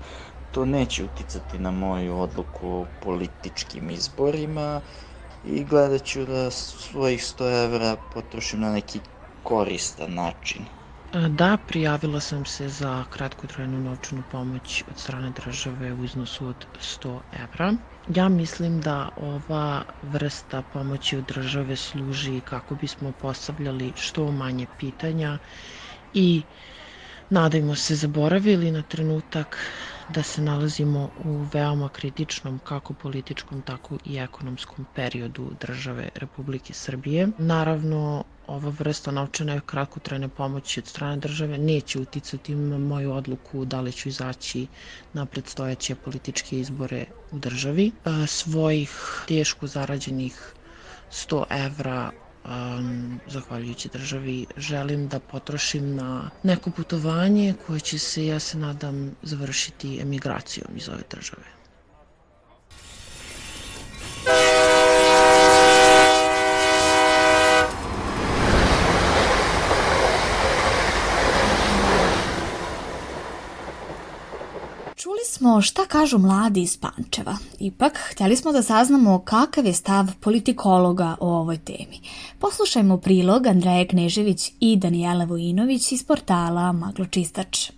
To 0.50 0.64
neće 0.64 1.04
uticati 1.04 1.58
na 1.58 1.70
moju 1.70 2.18
odluku 2.18 2.68
o 2.68 2.86
političkim 3.00 3.90
izborima 3.90 4.80
i 5.42 5.64
gledat 5.64 6.04
ću 6.04 6.24
da 6.24 6.50
svojih 6.50 7.20
100 7.20 7.64
evra 7.64 7.96
potrošim 7.96 8.60
na 8.60 8.72
neki 8.72 9.00
koristan 9.42 10.14
način. 10.14 10.77
Da, 11.12 11.56
prijavila 11.58 12.20
sam 12.20 12.44
se 12.44 12.68
za 12.68 13.04
kratkotrajnu 13.06 13.80
novčanu 13.80 14.22
pomoć 14.24 14.84
od 14.86 14.98
strane 14.98 15.30
države 15.30 15.92
u 15.92 16.04
iznosu 16.04 16.46
od 16.46 16.66
100 16.74 17.12
evra. 17.32 17.74
Ja 18.06 18.28
mislim 18.28 18.80
da 18.80 18.94
ova 19.16 19.70
vrsta 20.02 20.62
pomoći 20.62 21.16
od 21.16 21.24
države 21.24 21.76
služi 21.76 22.40
kako 22.42 22.74
bismo 22.74 23.12
postavljali 23.12 23.92
što 23.96 24.32
manje 24.32 24.66
pitanja 24.68 25.38
i 26.12 26.46
nadajmo 27.30 27.74
se 27.76 27.96
zaboravili 27.96 28.70
na 28.70 28.82
trenutak 28.82 29.58
da 30.08 30.22
se 30.22 30.42
nalazimo 30.42 31.10
u 31.14 31.38
veoma 31.44 31.88
kritičnom 31.90 32.58
kako 32.60 32.94
političkom 32.94 33.62
tako 33.62 33.98
i 34.04 34.16
ekonomskom 34.18 34.84
periodu 34.86 35.52
države 35.56 36.08
Republike 36.14 36.72
Srbije. 36.74 37.28
Naravno, 37.38 38.24
ova 38.48 38.72
vrsta 38.72 39.10
novčane 39.12 39.60
kratkotrajne 39.62 40.28
pomoći 40.30 40.80
od 40.80 40.86
strane 40.86 41.16
države 41.18 41.58
neće 41.60 41.98
uticati 42.00 42.54
na 42.54 42.78
moju 42.80 43.12
odluku 43.12 43.64
da 43.66 43.80
li 43.80 43.92
ću 43.92 44.08
izaći 44.08 44.66
na 45.12 45.26
predstojeće 45.26 45.94
političke 45.96 46.60
izbore 46.60 47.02
u 47.30 47.38
državi. 47.38 47.86
E, 48.04 48.26
svojih 48.28 48.90
teško 49.28 49.66
zarađenih 49.68 50.52
100 51.12 51.44
evra 51.58 52.10
um, 52.46 53.20
zahvaljujući 53.26 53.88
državi, 53.88 54.34
želim 54.58 55.08
da 55.08 55.20
potrošim 55.20 55.94
na 55.94 56.08
neko 56.42 56.70
putovanje 56.70 57.54
koje 57.66 57.80
će 57.82 57.98
se, 58.00 58.26
ja 58.26 58.38
se 58.40 58.58
nadam, 58.58 59.14
završiti 59.24 59.98
emigracijom 60.00 60.76
iz 60.76 60.88
ove 60.88 61.02
države. 61.10 61.57
Smo 75.38 75.60
šta 75.60 75.86
kažu 75.86 76.18
mladi 76.18 76.62
iz 76.62 76.78
Pančeva. 76.80 77.36
Ipak, 77.58 77.98
htjeli 78.10 78.36
smo 78.36 78.52
da 78.52 78.62
saznamo 78.62 79.18
kakav 79.24 79.66
je 79.66 79.72
stav 79.72 80.06
politikologa 80.20 81.16
o 81.20 81.28
ovoj 81.28 81.58
temi. 81.58 82.00
Poslušajmo 82.38 82.96
prilog 82.96 83.46
Andreje 83.46 83.88
Knežević 83.88 84.52
i 84.60 84.76
Danijela 84.76 85.24
Vojinović 85.24 85.92
iz 85.92 86.04
portala 86.04 86.72
Magločistač. 86.72 87.70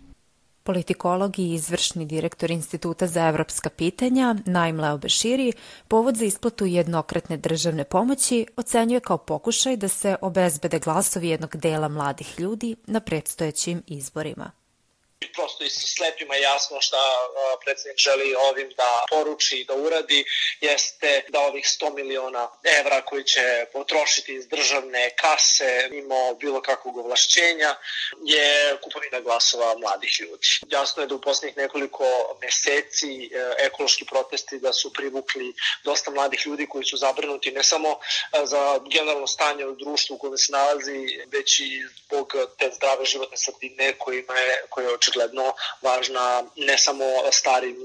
Politikolog 0.62 1.38
i 1.38 1.52
izvršni 1.54 2.06
direktor 2.06 2.50
Instituta 2.50 3.06
za 3.06 3.28
evropska 3.28 3.70
pitanja, 3.70 4.36
Naim 4.46 4.80
Leo 4.80 4.98
Beširi, 4.98 5.52
povod 5.88 6.16
za 6.16 6.24
isplatu 6.24 6.66
jednokratne 6.66 7.36
državne 7.36 7.84
pomoći 7.84 8.46
ocenjuje 8.56 9.00
kao 9.00 9.18
pokušaj 9.18 9.76
da 9.76 9.88
se 9.88 10.16
obezbede 10.20 10.78
glasovi 10.78 11.28
jednog 11.28 11.56
dela 11.56 11.88
mladih 11.88 12.34
ljudi 12.38 12.76
na 12.86 13.00
predstojećim 13.00 13.82
izborima 13.86 14.59
prosto 15.28 15.64
i 15.64 15.70
sa 15.70 15.86
slepima 15.86 16.36
jasno 16.36 16.80
šta 16.80 16.96
predsednik 17.64 17.98
želi 17.98 18.34
ovim 18.34 18.70
da 18.76 19.04
poruči 19.10 19.56
i 19.56 19.64
da 19.64 19.74
uradi, 19.74 20.24
jeste 20.60 21.24
da 21.28 21.40
ovih 21.40 21.64
100 21.64 21.94
miliona 21.94 22.48
evra 22.80 23.02
koji 23.02 23.24
će 23.24 23.66
potrošiti 23.72 24.34
iz 24.34 24.48
državne 24.48 25.10
kase 25.16 25.88
mimo 25.90 26.34
bilo 26.34 26.62
kakvog 26.62 26.96
ovlašćenja 26.96 27.76
je 28.24 28.76
kupovina 28.82 29.20
glasova 29.20 29.78
mladih 29.78 30.20
ljudi. 30.20 30.46
Jasno 30.68 31.02
je 31.02 31.06
da 31.06 31.14
u 31.14 31.20
poslednjih 31.20 31.56
nekoliko 31.56 32.04
meseci 32.42 33.24
e, 33.24 33.54
ekološki 33.58 34.04
protesti 34.04 34.58
da 34.58 34.72
su 34.72 34.92
privukli 34.92 35.54
dosta 35.84 36.10
mladih 36.10 36.46
ljudi 36.46 36.66
koji 36.66 36.84
su 36.84 36.96
zabrinuti 36.96 37.50
ne 37.50 37.62
samo 37.62 37.88
e, 37.88 38.46
za 38.46 38.80
generalno 38.90 39.26
stanje 39.26 39.66
u 39.66 39.74
društvu 39.76 40.14
u 40.14 40.18
kojem 40.18 40.38
se 40.38 40.52
nalazi, 40.52 41.24
već 41.26 41.60
i 41.60 41.82
zbog 42.06 42.34
te 42.58 42.70
zdrave 42.74 43.04
životne 43.04 43.36
sredine 43.36 43.92
kojima 43.98 44.34
je, 44.34 44.64
koje 44.70 44.84
je 44.84 44.94
očigledno 45.10 45.54
važna 45.82 46.44
ne 46.56 46.78
samo 46.78 47.04
starim 47.32 47.76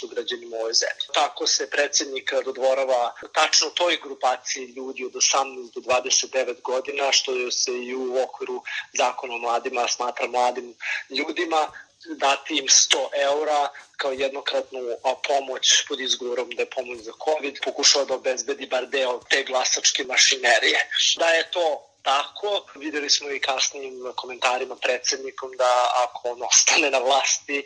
sugrađanima 0.00 0.56
u 0.56 0.60
ovoj 0.60 0.72
zemlji. 0.72 1.06
Tako 1.14 1.46
se 1.46 1.70
predsednik 1.70 2.32
dodvorava 2.44 3.14
tačno 3.32 3.70
toj 3.70 3.98
grupaciji 4.02 4.64
ljudi 4.76 5.04
od 5.04 5.12
18 5.12 5.74
do 5.74 5.80
29 5.80 6.60
godina, 6.62 7.12
što 7.12 7.50
se 7.50 7.72
i 7.72 7.94
u 7.94 8.22
okviru 8.22 8.62
zakona 8.92 9.34
o 9.34 9.38
mladima 9.38 9.88
smatra 9.88 10.26
mladim 10.26 10.74
ljudima, 11.10 11.68
dati 12.04 12.58
im 12.58 12.66
100 12.66 12.96
eura 13.14 13.68
kao 13.96 14.12
jednokratnu 14.12 14.80
pomoć 15.28 15.86
pod 15.88 16.00
izgovorom 16.00 16.50
da 16.50 16.62
je 16.62 16.70
pomoć 16.70 16.98
za 16.98 17.12
COVID, 17.24 17.58
pokušao 17.64 18.04
da 18.04 18.14
obezbedi 18.14 18.66
bar 18.66 18.86
deo 18.86 19.20
te 19.30 19.44
glasačke 19.44 20.04
mašinerije. 20.04 20.88
Da 21.18 21.26
je 21.26 21.50
to 21.50 21.91
tako. 22.02 22.66
Videli 22.74 23.10
smo 23.10 23.30
i 23.30 23.40
kasnijim 23.40 23.94
komentarima 24.16 24.76
predsednikom 24.76 25.50
da 25.58 25.72
ako 26.04 26.28
on 26.28 26.42
ostane 26.42 26.90
na 26.90 26.98
vlasti, 26.98 27.64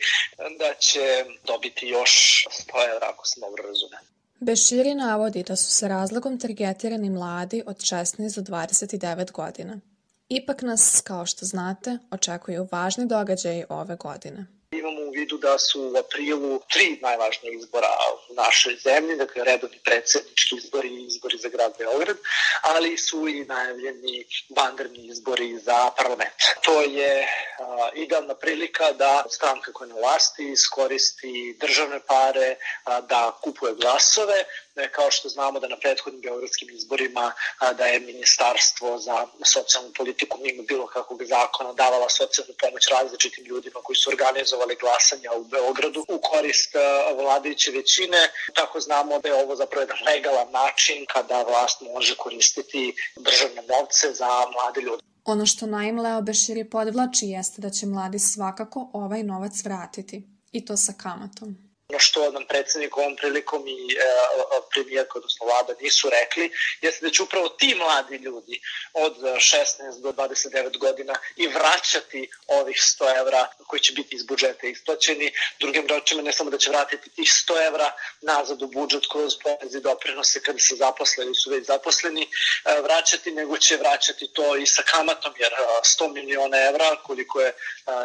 da 0.58 0.74
će 0.74 1.24
dobiti 1.44 1.86
još 1.86 2.44
100 2.50 2.94
evra, 2.94 3.06
ako 3.12 3.26
se 3.26 3.40
dobro 3.40 3.62
razume. 3.68 3.96
Beširi 4.40 4.94
navodi 4.94 5.42
da 5.42 5.56
su 5.56 5.70
se 5.72 5.88
razlogom 5.88 6.40
targetirani 6.40 7.10
mladi 7.10 7.62
od 7.66 7.76
16 7.76 8.40
do 8.40 8.52
29 8.52 9.32
godina. 9.32 9.80
Ipak 10.28 10.62
nas, 10.62 11.00
kao 11.04 11.26
što 11.26 11.46
znate, 11.46 11.98
očekuju 12.10 12.68
važni 12.72 13.06
događaji 13.06 13.64
ove 13.68 13.96
godine. 13.96 14.55
Imamo 14.78 15.00
u 15.00 15.10
vidu 15.10 15.36
da 15.38 15.58
su 15.58 15.82
u 15.82 15.96
aprilu 15.98 16.60
tri 16.72 16.98
najvažnije 17.02 17.54
izbora 17.54 17.88
u 18.30 18.34
našoj 18.34 18.76
zemlji, 18.84 19.16
dakle 19.16 19.44
redovni 19.44 19.78
predsednički 19.84 20.56
izbori 20.56 20.88
i 20.88 21.06
izbori 21.06 21.38
za 21.38 21.48
grad 21.48 21.72
Beograd, 21.78 22.16
ali 22.62 22.98
su 22.98 23.28
i 23.28 23.44
najavljeni 23.44 24.24
vanredni 24.56 25.06
izbori 25.06 25.58
za 25.58 25.90
parlament. 25.96 26.40
To 26.64 26.82
je 26.82 27.28
a, 27.58 27.88
idealna 27.94 28.34
prilika 28.34 28.92
da 28.92 29.24
stranka 29.30 29.72
koja 29.72 29.88
na 29.88 29.94
vlasti 29.94 30.50
iskoristi 30.52 31.56
državne 31.60 32.00
pare 32.06 32.56
a, 32.84 33.00
da 33.00 33.38
kupuje 33.42 33.74
glasove, 33.74 34.44
kao 34.92 35.10
što 35.10 35.28
znamo 35.28 35.60
da 35.60 35.68
na 35.68 35.76
prethodnim 35.76 36.22
beogradskim 36.22 36.68
izborima 36.70 37.32
da 37.78 37.84
je 37.86 38.00
Ministarstvo 38.00 38.98
za 38.98 39.26
socijalnu 39.44 39.90
politiku 39.96 40.38
mimo 40.42 40.62
bilo 40.62 40.86
kakvog 40.86 41.24
zakona 41.24 41.72
davala 41.72 42.08
socijalnu 42.08 42.54
pomoć 42.62 42.88
različitim 42.88 43.44
ljudima 43.44 43.80
koji 43.84 43.96
su 43.96 44.10
organizovali 44.10 44.76
glasanja 44.80 45.30
u 45.32 45.44
Beogradu 45.44 46.00
u 46.08 46.18
korist 46.30 46.70
vladajuće 47.18 47.70
većine. 47.70 48.18
Tako 48.54 48.80
znamo 48.80 49.18
da 49.18 49.28
je 49.28 49.42
ovo 49.44 49.56
zapravo 49.56 49.82
jedan 49.82 49.98
legalan 50.06 50.50
način 50.50 51.06
kada 51.12 51.42
vlast 51.42 51.80
može 51.80 52.16
koristiti 52.16 52.94
državne 53.16 53.62
novce 53.72 54.12
za 54.12 54.28
mlade 54.54 54.80
ljude. 54.80 55.02
Ono 55.24 55.46
što 55.46 55.66
Naim 55.66 56.00
Leo 56.00 56.20
Beširi 56.22 56.70
podvlači 56.70 57.26
jeste 57.26 57.62
da 57.62 57.70
će 57.70 57.86
mladi 57.86 58.18
svakako 58.18 58.90
ovaj 58.92 59.22
novac 59.22 59.52
vratiti 59.64 60.22
i 60.52 60.64
to 60.64 60.76
sa 60.76 60.92
kamatom. 61.02 61.65
Ono 61.88 61.98
što 61.98 62.30
nam 62.30 62.44
predsednik 62.48 62.96
ovom 62.96 63.16
prilikom 63.16 63.68
i 63.68 63.92
e, 63.92 63.98
premijerka, 64.74 65.18
odnosno 65.18 65.46
vlada, 65.46 65.74
nisu 65.80 66.10
rekli, 66.10 66.50
jeste 66.80 67.06
da 67.06 67.12
će 67.12 67.22
upravo 67.22 67.48
ti 67.48 67.74
mladi 67.74 68.16
ljudi 68.16 68.60
od 68.92 69.16
16 69.18 70.00
do 70.02 70.12
29 70.12 70.78
godina 70.78 71.14
i 71.36 71.46
vraćati 71.46 72.30
ovih 72.46 72.76
100 72.76 73.20
evra 73.20 73.48
koji 73.66 73.80
će 73.80 73.92
biti 73.92 74.16
iz 74.16 74.24
budžeta 74.26 74.66
isplaćeni. 74.66 75.32
Drugim 75.60 75.86
rečima, 75.86 76.22
ne 76.22 76.32
samo 76.32 76.50
da 76.50 76.58
će 76.58 76.70
vratiti 76.70 77.10
tih 77.10 77.28
100 77.48 77.66
evra 77.66 77.92
nazad 78.20 78.62
u 78.62 78.66
budžet 78.66 79.06
kroz 79.12 79.32
porez 79.42 79.82
doprinose 79.82 80.42
kada 80.42 80.58
se 80.58 80.74
zaposle 80.76 81.24
ili 81.24 81.34
su 81.34 81.50
već 81.50 81.66
zaposleni, 81.66 82.22
e, 82.22 82.80
vraćati, 82.82 83.30
nego 83.30 83.58
će 83.58 83.76
vraćati 83.76 84.28
to 84.32 84.56
i 84.56 84.66
sa 84.66 84.82
kamatom, 84.82 85.32
jer 85.38 85.52
100 85.82 86.12
miliona 86.12 86.56
evra, 86.68 86.96
koliko 87.02 87.40
je 87.40 87.48
e, 87.48 87.54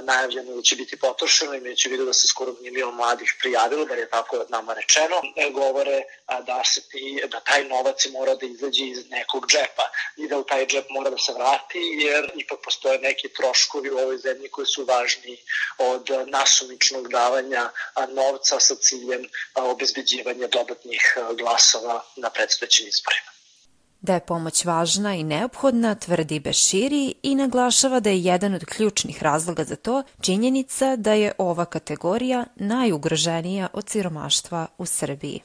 najavljeno 0.02 0.56
da 0.56 0.62
će 0.62 0.76
biti 0.76 1.00
potrošeno, 1.00 1.54
imajući 1.54 1.90
vidu 1.90 2.06
da 2.06 2.14
se 2.14 2.28
skoro 2.28 2.56
milion 2.62 2.96
mladih 2.96 3.36
prijavili 3.40 3.71
pravilu, 3.72 3.88
bar 3.88 3.98
je 3.98 4.10
tako 4.10 4.46
nama 4.50 4.74
rečeno, 4.74 5.22
govore 5.54 6.04
da, 6.46 6.64
se 6.64 6.82
ti, 6.90 7.24
da 7.32 7.40
taj 7.40 7.64
novac 7.64 8.06
mora 8.06 8.36
da 8.36 8.46
izađe 8.46 8.86
iz 8.86 9.10
nekog 9.10 9.48
džepa 9.48 9.86
i 10.18 10.28
da 10.28 10.38
u 10.38 10.44
taj 10.44 10.66
džep 10.68 10.90
mora 10.90 11.10
da 11.10 11.18
se 11.18 11.34
vrati, 11.34 11.80
jer 11.80 12.32
ipak 12.36 12.60
postoje 12.64 13.00
neki 13.00 13.30
troškovi 13.30 13.90
u 13.90 13.98
ovoj 13.98 14.18
zemlji 14.18 14.50
koji 14.50 14.68
su 14.68 14.86
važniji 14.86 15.38
od 15.78 16.10
nasumičnog 16.28 17.08
davanja 17.08 17.70
novca 18.10 18.60
sa 18.60 18.76
ciljem 18.76 19.30
obezbeđivanja 19.56 20.48
dodatnih 20.48 21.18
glasova 21.38 22.04
na 22.16 22.30
predstojećim 22.30 22.88
izborima. 22.88 23.41
Da 24.02 24.14
je 24.14 24.20
pomoć 24.20 24.66
važna 24.66 25.16
i 25.16 25.24
neophodna, 25.24 25.96
tvrdi 25.96 26.40
Beširi 26.40 27.14
i 27.24 27.36
naglašava 27.36 28.00
da 28.00 28.10
je 28.10 28.24
jedan 28.24 28.54
od 28.54 28.66
ključnih 28.66 29.24
razloga 29.24 29.64
za 29.64 29.76
to 29.76 30.04
činjenica 30.22 30.96
da 30.96 31.14
je 31.14 31.32
ova 31.38 31.66
kategorija 31.66 32.46
najugroženija 32.56 33.68
od 33.74 33.90
siromaštva 33.90 34.68
u 34.78 34.86
Srbiji. 34.86 35.42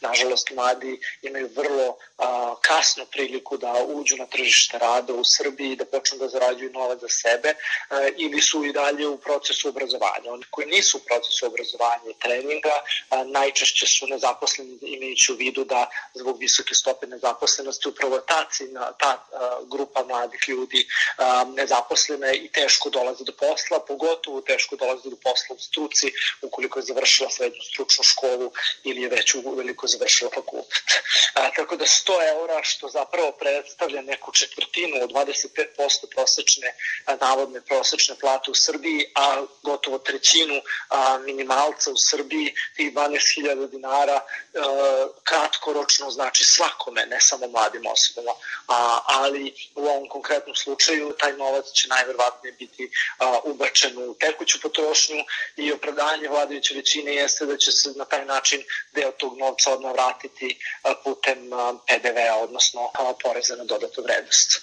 Nažalost, 0.00 0.50
mladi 0.50 1.00
imaju 1.22 1.50
vrlo 1.56 1.96
a, 2.18 2.54
kasnu 2.62 3.06
priliku 3.12 3.56
da 3.56 3.72
uđu 3.86 4.16
na 4.16 4.26
tržište 4.26 4.78
rada 4.78 5.12
u 5.12 5.24
Srbiji, 5.24 5.76
da 5.76 5.84
počnu 5.84 6.18
da 6.18 6.28
zarađuju 6.28 6.70
novac 6.72 7.00
za 7.00 7.08
sebe 7.08 7.54
a, 7.54 8.08
ili 8.16 8.40
su 8.40 8.64
i 8.64 8.72
dalje 8.72 9.08
u 9.08 9.18
procesu 9.18 9.68
obrazovanja. 9.68 10.32
Oni 10.32 10.44
koji 10.50 10.66
nisu 10.66 10.98
u 10.98 11.00
procesu 11.00 11.46
obrazovanja 11.46 12.10
i 12.10 12.18
treninga 12.22 12.74
a, 13.10 13.24
najčešće 13.24 13.86
su 13.86 14.06
nezaposleni 14.06 14.78
imajući 14.82 15.32
u 15.32 15.36
vidu 15.36 15.64
da 15.64 15.90
zbog 16.14 16.38
visoke 16.38 16.74
stope 16.74 17.06
nezaposlenosti 17.06 17.88
upravo 17.88 18.18
ta, 18.18 18.48
cina, 18.50 18.92
ta 18.92 19.26
a, 19.32 19.60
grupa 19.70 20.04
mladih 20.04 20.40
ljudi 20.48 20.86
a, 21.18 21.44
nezaposlena 21.56 22.32
i 22.32 22.48
teško 22.48 22.90
dolazi 22.90 23.24
do 23.24 23.32
posla, 23.32 23.80
pogotovo 23.88 24.40
teško 24.40 24.76
dolazi 24.76 25.10
do 25.10 25.16
posla 25.16 25.56
u 25.56 25.58
struci 25.58 26.12
ukoliko 26.42 26.78
je 26.78 26.82
završila 26.82 27.30
srednju 27.30 27.62
stručnu 27.62 28.04
školu 28.04 28.52
ili 28.84 29.02
je 29.02 29.08
već 29.08 29.34
uveliko 29.64 29.86
završila 29.86 30.30
fakultet. 30.34 30.84
A, 31.34 31.50
tako 31.56 31.76
da 31.76 31.84
100 31.84 32.12
eura, 32.28 32.60
što 32.62 32.88
zapravo 32.88 33.32
predstavlja 33.32 34.02
neku 34.02 34.32
četvrtinu 34.32 34.96
od 35.02 35.10
25% 35.10 36.06
prosečne, 36.14 36.74
navodne 37.20 37.60
prosečne 37.60 38.14
plate 38.20 38.50
u 38.50 38.54
Srbiji, 38.54 39.04
a 39.14 39.44
gotovo 39.62 39.98
trećinu 39.98 40.60
a, 40.88 41.18
minimalca 41.18 41.90
u 41.90 41.96
Srbiji, 41.96 42.54
tih 42.76 42.92
12.000 42.94 43.70
dinara 43.70 44.20
a, 44.20 45.06
kratkoročno 45.24 46.10
znači 46.10 46.44
svakome, 46.44 47.06
ne 47.06 47.20
samo 47.20 47.46
mladim 47.48 47.86
osobama, 47.86 48.32
a, 48.68 49.00
ali 49.06 49.54
u 49.74 49.86
ovom 49.86 50.08
konkretnom 50.08 50.56
slučaju 50.56 51.14
taj 51.18 51.32
novac 51.32 51.66
će 51.72 51.88
najverovatnije 51.88 52.52
biti 52.52 52.90
a, 53.18 53.38
ubačen 53.44 53.98
u 53.98 54.14
tekuću 54.14 54.60
potrošnju 54.60 55.24
i 55.56 55.72
opravdanje 55.72 56.28
vladajuće 56.28 56.74
većine 56.74 57.14
jeste 57.14 57.46
da 57.46 57.56
će 57.56 57.72
se 57.72 57.92
na 57.96 58.04
taj 58.04 58.24
način 58.24 58.62
deo 58.92 59.12
tog 59.12 59.38
novca 59.38 59.53
odmah 59.66 59.92
vratiti 59.92 60.58
putem 61.04 61.50
PDV-a, 61.86 62.36
odnosno 62.36 62.90
poreza 63.22 63.56
na 63.56 63.64
dodatu 63.64 64.02
vrednost. 64.02 64.60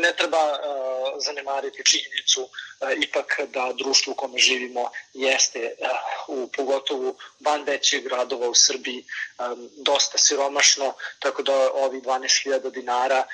Ne 0.00 0.12
treba 0.16 0.58
zanemariti 1.18 1.84
činjenicu 1.84 2.48
ipak 3.02 3.40
da 3.48 3.72
društvo 3.78 4.12
u 4.12 4.16
kome 4.16 4.38
živimo 4.38 4.90
jeste 5.14 5.74
u 6.28 6.48
pogotovu 6.56 7.16
van 7.40 7.62
većih 7.62 8.04
gradova 8.04 8.48
u 8.48 8.54
Srbiji 8.54 9.04
dosta 9.76 10.18
siromašno, 10.18 10.94
tako 11.18 11.42
da 11.42 11.72
ovi 11.72 12.00
12.000 12.00 12.70
dinara 12.70 13.24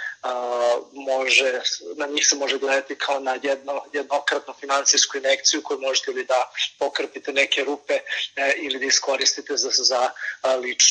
može, 0.92 1.60
na 1.96 2.06
njih 2.06 2.26
se 2.26 2.36
može 2.36 2.58
gledati 2.58 2.94
kao 2.94 3.20
na 3.20 3.38
jedno, 3.42 3.84
jednokratnu 3.92 4.54
finansijsku 4.60 5.18
inekciju 5.18 5.62
koju 5.62 5.80
možete 5.80 6.10
ili 6.10 6.24
da 6.24 6.50
pokrpite 6.78 7.32
neke 7.32 7.64
rupe 7.64 7.94
e, 8.36 8.54
ili 8.56 8.78
da 8.78 8.86
iskoristite 8.86 9.56
za, 9.56 9.70
za 9.70 10.10
lično 10.56 10.85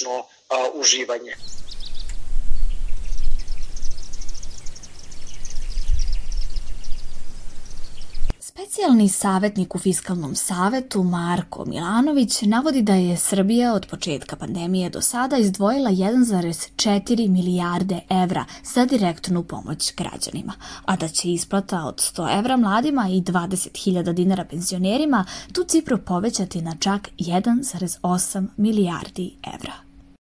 uživanje. 0.73 1.35
Specijalni 8.39 9.09
savjetnik 9.09 9.75
u 9.75 9.79
Fiskalnom 9.79 10.35
savetu 10.35 11.03
Marko 11.03 11.65
Milanović 11.65 12.41
navodi 12.41 12.81
da 12.81 12.93
je 12.93 13.17
Srbija 13.17 13.73
od 13.73 13.87
početka 13.89 14.35
pandemije 14.35 14.89
do 14.89 15.01
sada 15.01 15.37
izdvojila 15.37 15.89
1,4 15.89 17.29
milijarde 17.29 17.99
evra 18.09 18.45
za 18.63 18.85
direktnu 18.85 19.43
pomoć 19.43 19.93
građanima, 19.95 20.53
a 20.85 20.95
da 20.95 21.07
će 21.07 21.31
isplata 21.31 21.85
od 21.85 21.95
100 21.95 22.39
evra 22.39 22.57
mladima 22.57 23.07
i 23.09 23.21
20.000 23.21 24.13
dinara 24.13 24.45
penzionerima 24.45 25.25
tu 25.53 25.63
cifru 25.63 25.97
povećati 25.97 26.61
na 26.61 26.75
čak 26.79 27.09
1,8 27.17 28.47
milijardi 28.57 29.35
evra. 29.55 29.84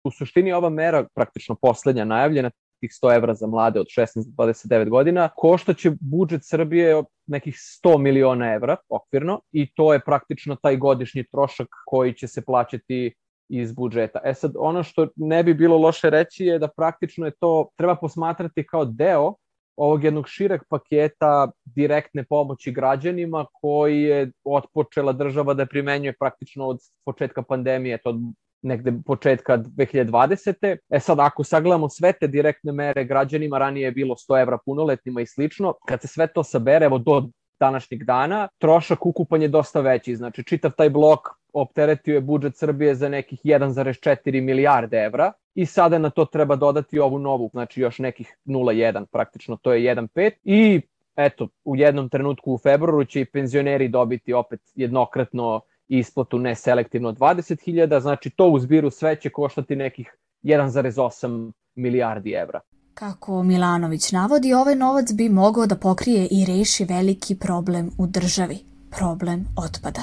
U 0.08 0.10
suštini 0.10 0.52
ova 0.52 0.70
mera, 0.70 1.04
praktično 1.14 1.54
poslednja 1.54 2.04
najavljena, 2.04 2.50
tih 2.80 2.90
100 3.02 3.14
evra 3.16 3.34
za 3.34 3.46
mlade 3.46 3.80
od 3.80 3.86
16 3.86 4.24
do 4.26 4.44
29 4.44 4.88
godina, 4.88 5.28
košta 5.36 5.74
će 5.74 5.92
budžet 6.00 6.40
Srbije 6.44 7.02
nekih 7.26 7.54
100 7.54 7.98
miliona 7.98 8.52
evra 8.54 8.76
okvirno 8.88 9.40
i 9.52 9.66
to 9.74 9.92
je 9.92 10.00
praktično 10.00 10.56
taj 10.62 10.76
godišnji 10.76 11.24
trošak 11.30 11.68
koji 11.86 12.14
će 12.14 12.28
se 12.28 12.44
plaćati 12.44 13.14
iz 13.48 13.72
budžeta. 13.72 14.20
E 14.24 14.34
sad, 14.34 14.52
ono 14.58 14.82
što 14.82 15.08
ne 15.16 15.42
bi 15.44 15.54
bilo 15.54 15.76
loše 15.76 16.10
reći 16.10 16.44
je 16.44 16.58
da 16.58 16.68
praktično 16.68 17.26
je 17.26 17.32
to, 17.40 17.68
treba 17.76 17.96
posmatrati 17.96 18.66
kao 18.66 18.84
deo 18.84 19.34
ovog 19.76 20.04
jednog 20.04 20.28
šireg 20.28 20.60
paketa 20.68 21.50
direktne 21.64 22.24
pomoći 22.24 22.72
građanima 22.72 23.46
koji 23.52 24.02
je 24.02 24.30
otpočela 24.44 25.12
država 25.12 25.54
da 25.54 25.66
primenjuje 25.66 26.14
praktično 26.18 26.66
od 26.66 26.78
početka 27.04 27.42
pandemije, 27.42 27.98
to 28.02 28.10
od 28.10 28.16
negde 28.62 28.92
početka 29.06 29.58
2020. 29.58 30.76
E 30.88 31.00
sad, 31.00 31.20
ako 31.20 31.44
sagledamo 31.44 31.88
sve 31.88 32.12
te 32.12 32.26
direktne 32.26 32.72
mere 32.72 33.04
građanima, 33.04 33.58
ranije 33.58 33.84
je 33.84 33.92
bilo 33.92 34.14
100 34.14 34.42
evra 34.42 34.58
punoletnima 34.64 35.20
i 35.20 35.26
slično, 35.26 35.74
kad 35.88 36.00
se 36.00 36.08
sve 36.08 36.26
to 36.26 36.44
sabere, 36.44 36.86
evo 36.86 36.98
do 36.98 37.28
današnjeg 37.60 38.04
dana, 38.04 38.48
trošak 38.58 39.06
ukupan 39.06 39.42
je 39.42 39.48
dosta 39.48 39.80
veći. 39.80 40.16
Znači, 40.16 40.44
čitav 40.44 40.70
taj 40.70 40.90
blok 40.90 41.20
opteretio 41.52 42.14
je 42.14 42.20
budžet 42.20 42.56
Srbije 42.56 42.94
za 42.94 43.08
nekih 43.08 43.40
1,4 43.44 44.40
milijarde 44.40 44.96
evra 44.96 45.32
i 45.54 45.66
sada 45.66 45.98
na 45.98 46.10
to 46.10 46.24
treba 46.24 46.56
dodati 46.56 46.98
ovu 46.98 47.18
novu, 47.18 47.50
znači 47.52 47.80
još 47.80 47.98
nekih 47.98 48.36
0,1, 48.46 49.06
praktično 49.06 49.56
to 49.56 49.72
je 49.72 49.94
1,5 49.94 50.30
i 50.44 50.80
eto, 51.16 51.48
u 51.64 51.76
jednom 51.76 52.08
trenutku 52.08 52.52
u 52.52 52.58
februaru 52.58 53.04
će 53.04 53.20
i 53.20 53.24
penzioneri 53.24 53.88
dobiti 53.88 54.32
opet 54.32 54.60
jednokratno 54.74 55.60
isplatu 55.88 56.38
neselektivno 56.38 57.12
20.000, 57.12 58.00
znači 58.00 58.30
to 58.30 58.48
u 58.48 58.58
zbiru 58.58 58.90
sve 58.90 59.16
će 59.16 59.30
koštati 59.30 59.76
nekih 59.76 60.16
1,8 60.42 61.52
milijardi 61.74 62.32
evra. 62.32 62.60
Kako 62.94 63.42
Milanović 63.42 64.12
navodi, 64.12 64.54
ovaj 64.54 64.74
novac 64.74 65.12
bi 65.12 65.28
mogao 65.28 65.66
da 65.66 65.76
pokrije 65.76 66.28
i 66.30 66.44
reši 66.44 66.84
veliki 66.84 67.38
problem 67.38 67.90
u 67.98 68.06
državi, 68.06 68.58
problem 68.90 69.46
otpada. 69.56 70.02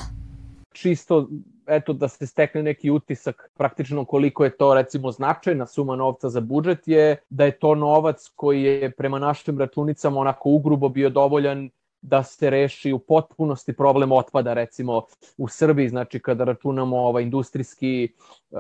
Čisto 0.74 1.28
eto 1.68 1.94
da 1.94 2.08
se 2.08 2.28
stekne 2.28 2.64
neki 2.64 2.90
utisak 2.92 3.52
praktično 3.58 4.06
koliko 4.06 4.44
je 4.44 4.58
to 4.58 4.74
recimo 4.74 5.12
značajna 5.12 5.66
suma 5.66 5.96
novca 5.96 6.30
za 6.30 6.42
budžet 6.42 6.88
je 6.88 7.18
da 7.30 7.46
je 7.46 7.60
to 7.60 7.76
novac 7.76 8.32
koji 8.36 8.64
je 8.64 8.92
prema 8.92 9.20
našim 9.20 9.60
računicama 9.60 10.20
onako 10.20 10.50
ugrubo 10.50 10.90
bio 10.90 11.10
dovoljan 11.10 11.70
da 12.08 12.24
se 12.24 12.50
reši 12.50 12.94
u 12.94 13.00
potpunosti 13.00 13.74
problem 13.74 14.12
otpada 14.12 14.54
recimo 14.54 15.02
u 15.38 15.48
Srbiji, 15.48 15.90
znači 15.90 16.20
kada 16.20 16.44
računamo 16.44 16.98
ovaj 16.98 17.24
industrijski, 17.24 18.04
e, 18.04 18.58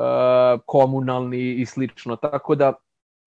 komunalni 0.65 1.53
i 1.53 1.65
slično. 1.65 2.15
Tako 2.15 2.55
da 2.55 2.73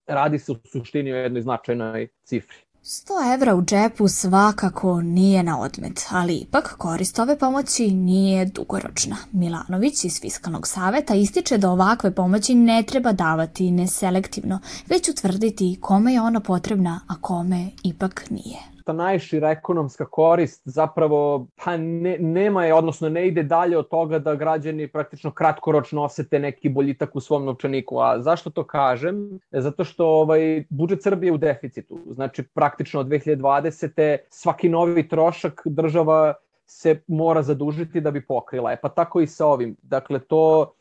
radi 0.06 0.38
se 0.38 0.52
u 0.52 0.56
suštini 0.72 1.12
o 1.12 1.16
jednoj 1.16 1.42
značajnoj 1.42 2.08
cifri. 2.24 2.56
100 2.82 3.34
evra 3.34 3.54
u 3.54 3.62
džepu 3.62 4.08
svakako 4.08 5.00
nije 5.00 5.42
na 5.42 5.60
odmet, 5.60 6.06
ali 6.10 6.36
ipak 6.36 6.74
korist 6.78 7.18
ove 7.18 7.38
pomoći 7.38 7.90
nije 7.90 8.44
dugoročna. 8.44 9.16
Milanović 9.32 10.04
iz 10.04 10.20
Fiskalnog 10.20 10.66
saveta 10.66 11.14
ističe 11.14 11.58
da 11.58 11.70
ovakve 11.70 12.14
pomoći 12.14 12.54
ne 12.54 12.82
treba 12.82 13.12
davati 13.12 13.70
neselektivno, 13.70 14.60
već 14.86 15.08
utvrditi 15.08 15.78
kome 15.80 16.12
je 16.12 16.20
ona 16.20 16.40
potrebna, 16.40 17.00
a 17.08 17.14
kome 17.20 17.70
ipak 17.84 18.24
nije 18.30 18.77
ta 18.88 18.92
najšira 18.92 19.50
ekonomska 19.50 20.06
korist 20.06 20.62
zapravo 20.64 21.46
pa 21.64 21.76
ne, 21.76 22.16
nema 22.18 22.64
je, 22.64 22.74
odnosno 22.74 23.08
ne 23.08 23.26
ide 23.28 23.42
dalje 23.42 23.78
od 23.78 23.88
toga 23.88 24.18
da 24.18 24.34
građani 24.34 24.86
praktično 24.88 25.30
kratkoročno 25.30 26.02
osete 26.02 26.38
neki 26.38 26.68
boljitak 26.68 27.16
u 27.16 27.20
svom 27.20 27.44
novčaniku. 27.44 27.98
A 28.00 28.22
zašto 28.22 28.50
to 28.50 28.64
kažem? 28.64 29.40
Zato 29.50 29.84
što 29.84 30.06
ovaj, 30.06 30.64
budžet 30.68 31.02
Srbije 31.02 31.28
je 31.28 31.34
u 31.34 31.38
deficitu. 31.38 31.98
Znači 32.14 32.42
praktično 32.42 33.00
od 33.00 33.06
2020. 33.06 34.16
svaki 34.30 34.68
novi 34.68 35.08
trošak 35.08 35.62
država 35.64 36.34
se 36.66 37.02
mora 37.06 37.42
zadužiti 37.42 38.00
da 38.00 38.10
bi 38.10 38.24
pokrila. 38.26 38.72
E 38.72 38.80
pa 38.80 38.88
tako 38.88 39.20
i 39.20 39.26
sa 39.26 39.46
ovim. 39.46 39.76
Dakle, 39.82 40.18
to 40.18 40.72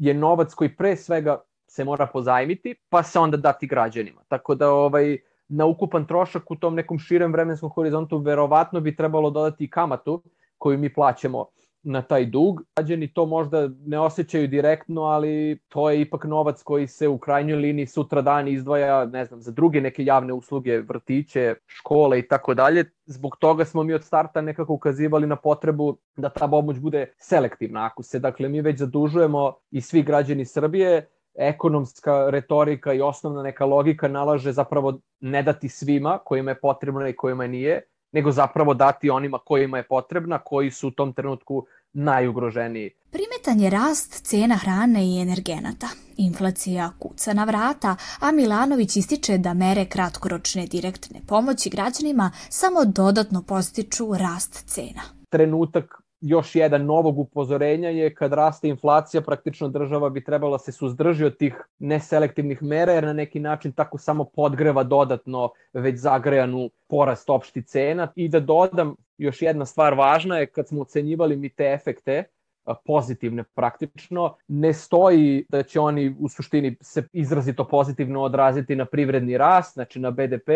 je 0.00 0.14
novac 0.14 0.54
koji 0.54 0.76
pre 0.76 0.96
svega 0.96 1.40
se 1.66 1.84
mora 1.84 2.06
pozajmiti, 2.06 2.74
pa 2.88 3.02
se 3.02 3.18
onda 3.18 3.36
dati 3.36 3.66
građanima. 3.66 4.20
Tako 4.28 4.54
da 4.54 4.70
ovaj 4.70 5.18
na 5.48 5.66
ukupan 5.66 6.06
trošak 6.06 6.50
u 6.50 6.56
tom 6.56 6.74
nekom 6.74 6.98
širem 6.98 7.32
vremenskom 7.32 7.70
horizontu 7.70 8.18
verovatno 8.18 8.80
bi 8.80 8.96
trebalo 8.96 9.30
dodati 9.30 9.64
i 9.64 9.70
kamatu 9.70 10.22
koju 10.58 10.78
mi 10.78 10.94
plaćamo 10.94 11.46
na 11.82 12.02
taj 12.02 12.26
dug. 12.26 12.62
Građani 12.76 13.12
to 13.12 13.26
možda 13.26 13.68
ne 13.86 14.00
osjećaju 14.00 14.48
direktno, 14.48 15.02
ali 15.02 15.58
to 15.68 15.90
je 15.90 16.00
ipak 16.00 16.24
novac 16.24 16.62
koji 16.62 16.86
se 16.86 17.08
u 17.08 17.18
krajnjoj 17.18 17.58
liniji 17.58 17.86
sutra 17.86 18.22
dan 18.22 18.48
izdvaja, 18.48 19.04
ne 19.04 19.24
znam, 19.24 19.40
za 19.40 19.52
druge 19.52 19.80
neke 19.80 20.04
javne 20.04 20.32
usluge, 20.32 20.80
vrtiće, 20.80 21.54
škole 21.66 22.18
i 22.18 22.28
tako 22.28 22.54
dalje. 22.54 22.84
Zbog 23.06 23.36
toga 23.36 23.64
smo 23.64 23.82
mi 23.82 23.94
od 23.94 24.04
starta 24.04 24.40
nekako 24.40 24.72
ukazivali 24.72 25.26
na 25.26 25.36
potrebu 25.36 25.96
da 26.16 26.28
ta 26.28 26.48
pomoć 26.48 26.78
bude 26.78 27.06
selektivna. 27.18 27.86
Ako 27.86 28.02
se, 28.02 28.18
dakle, 28.18 28.48
mi 28.48 28.60
već 28.60 28.78
zadužujemo 28.78 29.52
i 29.70 29.80
svi 29.80 30.02
građani 30.02 30.44
Srbije, 30.44 31.08
ekonomska 31.38 32.30
retorika 32.30 32.92
i 32.92 33.00
osnovna 33.00 33.42
neka 33.42 33.64
logika 33.64 34.08
nalaže 34.08 34.52
zapravo 34.52 34.98
ne 35.20 35.42
dati 35.42 35.68
svima 35.68 36.18
kojima 36.24 36.50
je 36.50 36.60
potrebno 36.60 37.08
i 37.08 37.16
kojima 37.16 37.46
nije, 37.46 37.82
nego 38.12 38.32
zapravo 38.32 38.74
dati 38.74 39.10
onima 39.10 39.38
kojima 39.38 39.76
je 39.76 39.82
potrebna, 39.82 40.38
koji 40.38 40.70
su 40.70 40.88
u 40.88 40.90
tom 40.90 41.12
trenutku 41.12 41.66
najugroženiji. 41.92 42.90
Primetan 43.10 43.60
je 43.60 43.70
rast 43.70 44.26
cena 44.26 44.56
hrane 44.56 45.06
i 45.06 45.20
energenata. 45.20 45.86
Inflacija 46.16 46.90
kuca 46.98 47.34
na 47.34 47.44
vrata, 47.44 47.96
a 48.20 48.32
Milanović 48.32 48.96
ističe 48.96 49.38
da 49.38 49.54
mere 49.54 49.84
kratkoročne 49.84 50.66
direktne 50.66 51.20
pomoći 51.28 51.70
građanima 51.70 52.30
samo 52.48 52.84
dodatno 52.84 53.42
postiču 53.42 54.14
rast 54.14 54.66
cena. 54.66 55.02
Trenutak 55.30 55.97
još 56.20 56.54
jedan 56.54 56.84
novog 56.84 57.18
upozorenja 57.18 57.88
je 57.88 58.14
kad 58.14 58.32
raste 58.32 58.68
inflacija, 58.68 59.20
praktično 59.20 59.68
država 59.68 60.10
bi 60.10 60.24
trebala 60.24 60.58
se 60.58 60.72
suzdrži 60.72 61.24
od 61.24 61.36
tih 61.36 61.54
neselektivnih 61.78 62.62
mera, 62.62 62.92
jer 62.92 63.04
na 63.04 63.12
neki 63.12 63.40
način 63.40 63.72
tako 63.72 63.98
samo 63.98 64.24
podgreva 64.24 64.82
dodatno 64.82 65.50
već 65.72 65.98
zagrejanu 65.98 66.70
porast 66.88 67.30
opšti 67.30 67.62
cena. 67.62 68.12
I 68.16 68.28
da 68.28 68.40
dodam, 68.40 68.94
još 69.18 69.42
jedna 69.42 69.66
stvar 69.66 69.94
važna 69.94 70.38
je 70.38 70.46
kad 70.46 70.68
smo 70.68 70.80
ocenjivali 70.80 71.36
mi 71.36 71.48
te 71.48 71.72
efekte, 71.72 72.24
pozitivne 72.74 73.44
praktično, 73.44 74.34
ne 74.48 74.72
stoji 74.72 75.44
da 75.48 75.62
će 75.62 75.80
oni 75.80 76.16
u 76.18 76.28
suštini 76.28 76.76
se 76.80 77.08
izrazito 77.12 77.64
pozitivno 77.64 78.22
odraziti 78.22 78.76
na 78.76 78.84
privredni 78.84 79.38
rast, 79.38 79.74
znači 79.74 80.00
na 80.00 80.10
BDP, 80.10 80.48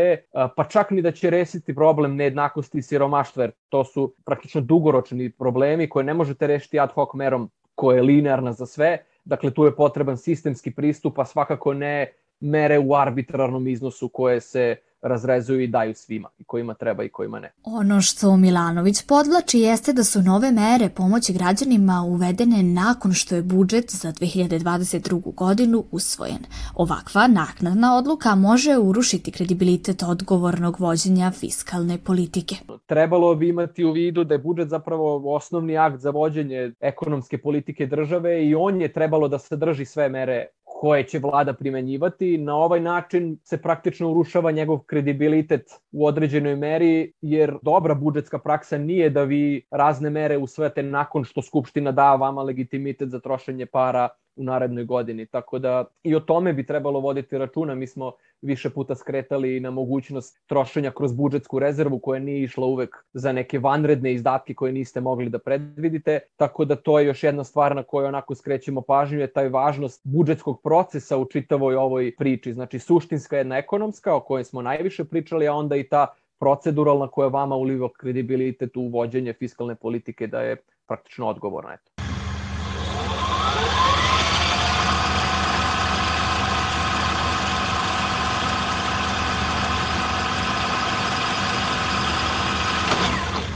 pa 0.56 0.64
čak 0.64 0.90
ni 0.90 1.02
da 1.02 1.12
će 1.12 1.30
resiti 1.30 1.74
problem 1.74 2.16
nejednakosti 2.16 2.78
i 2.78 2.82
siromaštva, 2.82 3.42
jer 3.42 3.52
to 3.68 3.84
su 3.84 4.14
praktično 4.24 4.60
dugoročni 4.60 5.30
problemi 5.30 5.88
koje 5.88 6.04
ne 6.04 6.14
možete 6.14 6.46
rešiti 6.46 6.80
ad 6.80 6.92
hoc 6.92 7.08
merom 7.14 7.50
koja 7.74 7.96
je 7.96 8.02
linearna 8.02 8.52
za 8.52 8.66
sve, 8.66 8.98
dakle 9.24 9.50
tu 9.50 9.64
je 9.64 9.76
potreban 9.76 10.16
sistemski 10.16 10.70
pristup, 10.70 11.18
a 11.18 11.24
svakako 11.24 11.74
ne 11.74 12.12
mere 12.40 12.78
u 12.78 12.94
arbitrarnom 12.94 13.68
iznosu 13.68 14.08
koje 14.08 14.40
se 14.40 14.76
razrezuju 15.02 15.60
i 15.60 15.66
daju 15.66 15.94
svima, 15.94 16.28
i 16.38 16.44
kojima 16.44 16.74
treba 16.74 17.04
i 17.04 17.08
kojima 17.08 17.40
ne. 17.40 17.52
Ono 17.64 18.00
što 18.00 18.36
Milanović 18.36 19.06
podvlači 19.06 19.58
jeste 19.58 19.92
da 19.92 20.04
su 20.04 20.22
nove 20.22 20.50
mere 20.52 20.88
pomoći 20.88 21.32
građanima 21.32 22.02
uvedene 22.02 22.62
nakon 22.62 23.12
što 23.12 23.34
je 23.34 23.42
budžet 23.42 23.90
za 23.90 24.12
2022. 24.12 25.34
godinu 25.34 25.84
usvojen. 25.90 26.38
Ovakva 26.74 27.26
naknadna 27.26 27.96
odluka 27.96 28.34
može 28.34 28.78
urušiti 28.78 29.32
kredibilitet 29.32 30.02
odgovornog 30.02 30.80
vođenja 30.80 31.30
fiskalne 31.30 31.98
politike. 31.98 32.54
Trebalo 32.86 33.34
bi 33.34 33.48
imati 33.48 33.84
u 33.84 33.92
vidu 33.92 34.24
da 34.24 34.34
je 34.34 34.38
budžet 34.38 34.68
zapravo 34.68 35.34
osnovni 35.34 35.78
akt 35.78 36.00
za 36.00 36.10
vođenje 36.10 36.72
ekonomske 36.80 37.38
politike 37.38 37.86
države 37.86 38.46
i 38.46 38.54
on 38.54 38.80
je 38.80 38.92
trebalo 38.92 39.28
da 39.28 39.38
sadrži 39.38 39.84
sve 39.84 40.08
mere 40.08 40.46
koje 40.82 41.04
će 41.06 41.18
vlada 41.18 41.52
primenjivati. 41.52 42.38
Na 42.38 42.56
ovaj 42.56 42.80
način 42.80 43.38
se 43.44 43.56
praktično 43.62 44.10
urušava 44.10 44.50
njegov 44.50 44.78
kredibilitet 44.78 45.70
u 45.92 46.06
određenoj 46.06 46.56
meri, 46.56 47.12
jer 47.20 47.54
dobra 47.62 47.94
budžetska 47.94 48.38
praksa 48.38 48.78
nije 48.78 49.10
da 49.10 49.22
vi 49.22 49.62
razne 49.70 50.10
mere 50.10 50.38
usvete 50.38 50.82
nakon 50.82 51.24
što 51.24 51.42
Skupština 51.42 51.92
da 51.92 52.14
vama 52.14 52.42
legitimitet 52.42 53.10
za 53.10 53.20
trošenje 53.20 53.66
para 53.66 54.08
u 54.36 54.44
narednoj 54.44 54.84
godini. 54.84 55.26
Tako 55.26 55.58
da 55.58 55.84
i 56.02 56.14
o 56.14 56.20
tome 56.20 56.52
bi 56.52 56.66
trebalo 56.66 57.00
voditi 57.00 57.38
računa. 57.38 57.74
Mi 57.74 57.86
smo 57.86 58.12
više 58.42 58.70
puta 58.70 58.94
skretali 58.94 59.60
na 59.60 59.70
mogućnost 59.70 60.40
trošenja 60.46 60.90
kroz 60.90 61.12
budžetsku 61.12 61.58
rezervu 61.58 61.98
koja 61.98 62.20
nije 62.20 62.42
išla 62.42 62.66
uvek 62.66 62.96
za 63.12 63.32
neke 63.32 63.58
vanredne 63.58 64.12
izdatke 64.12 64.54
koje 64.54 64.72
niste 64.72 65.00
mogli 65.00 65.28
da 65.28 65.38
predvidite. 65.38 66.20
Tako 66.36 66.64
da 66.64 66.76
to 66.76 66.98
je 66.98 67.06
još 67.06 67.22
jedna 67.22 67.44
stvar 67.44 67.76
na 67.76 67.82
kojoj 67.82 68.08
onako 68.08 68.34
skrećemo 68.34 68.80
pažnju 68.80 69.20
je 69.20 69.32
taj 69.32 69.48
važnost 69.48 70.00
budžetskog 70.04 70.62
procesa 70.62 71.18
u 71.18 71.24
čitavoj 71.24 71.76
ovoj 71.76 72.14
priči. 72.18 72.52
Znači 72.52 72.78
suštinska 72.78 73.36
jedna 73.36 73.58
ekonomska 73.58 74.14
o 74.14 74.20
kojoj 74.20 74.44
smo 74.44 74.62
najviše 74.62 75.04
pričali, 75.04 75.48
a 75.48 75.54
onda 75.54 75.76
i 75.76 75.88
ta 75.88 76.06
proceduralna 76.38 77.08
koja 77.08 77.28
vama 77.28 77.56
uliva 77.56 77.88
kredibilitet 77.98 78.76
u 78.76 78.88
vođenje 78.88 79.32
fiskalne 79.32 79.74
politike 79.74 80.26
da 80.26 80.40
je 80.40 80.56
praktično 80.86 81.28
odgovorna. 81.28 81.74
Eto. 81.74 81.91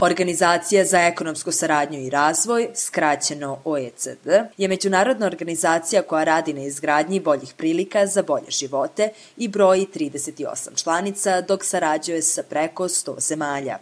Organizacija 0.01 0.85
za 0.85 0.99
ekonomsku 0.99 1.51
saradnju 1.51 1.99
i 1.99 2.09
razvoj, 2.09 2.69
skraćeno 2.75 3.59
OECD, 3.65 4.27
je 4.57 4.67
međunarodna 4.67 5.25
organizacija 5.25 6.01
koja 6.01 6.23
radi 6.23 6.53
na 6.53 6.61
izgradnji 6.61 7.19
boljih 7.19 7.53
prilika 7.57 8.07
za 8.07 8.23
bolje 8.23 8.49
živote 8.49 9.09
i 9.37 9.47
broji 9.47 9.87
38 9.95 10.83
članica, 10.83 11.41
dok 11.41 11.65
sarađuje 11.65 12.21
sa 12.21 12.43
preko 12.43 12.83
100 12.83 13.19
zemalja. 13.19 13.77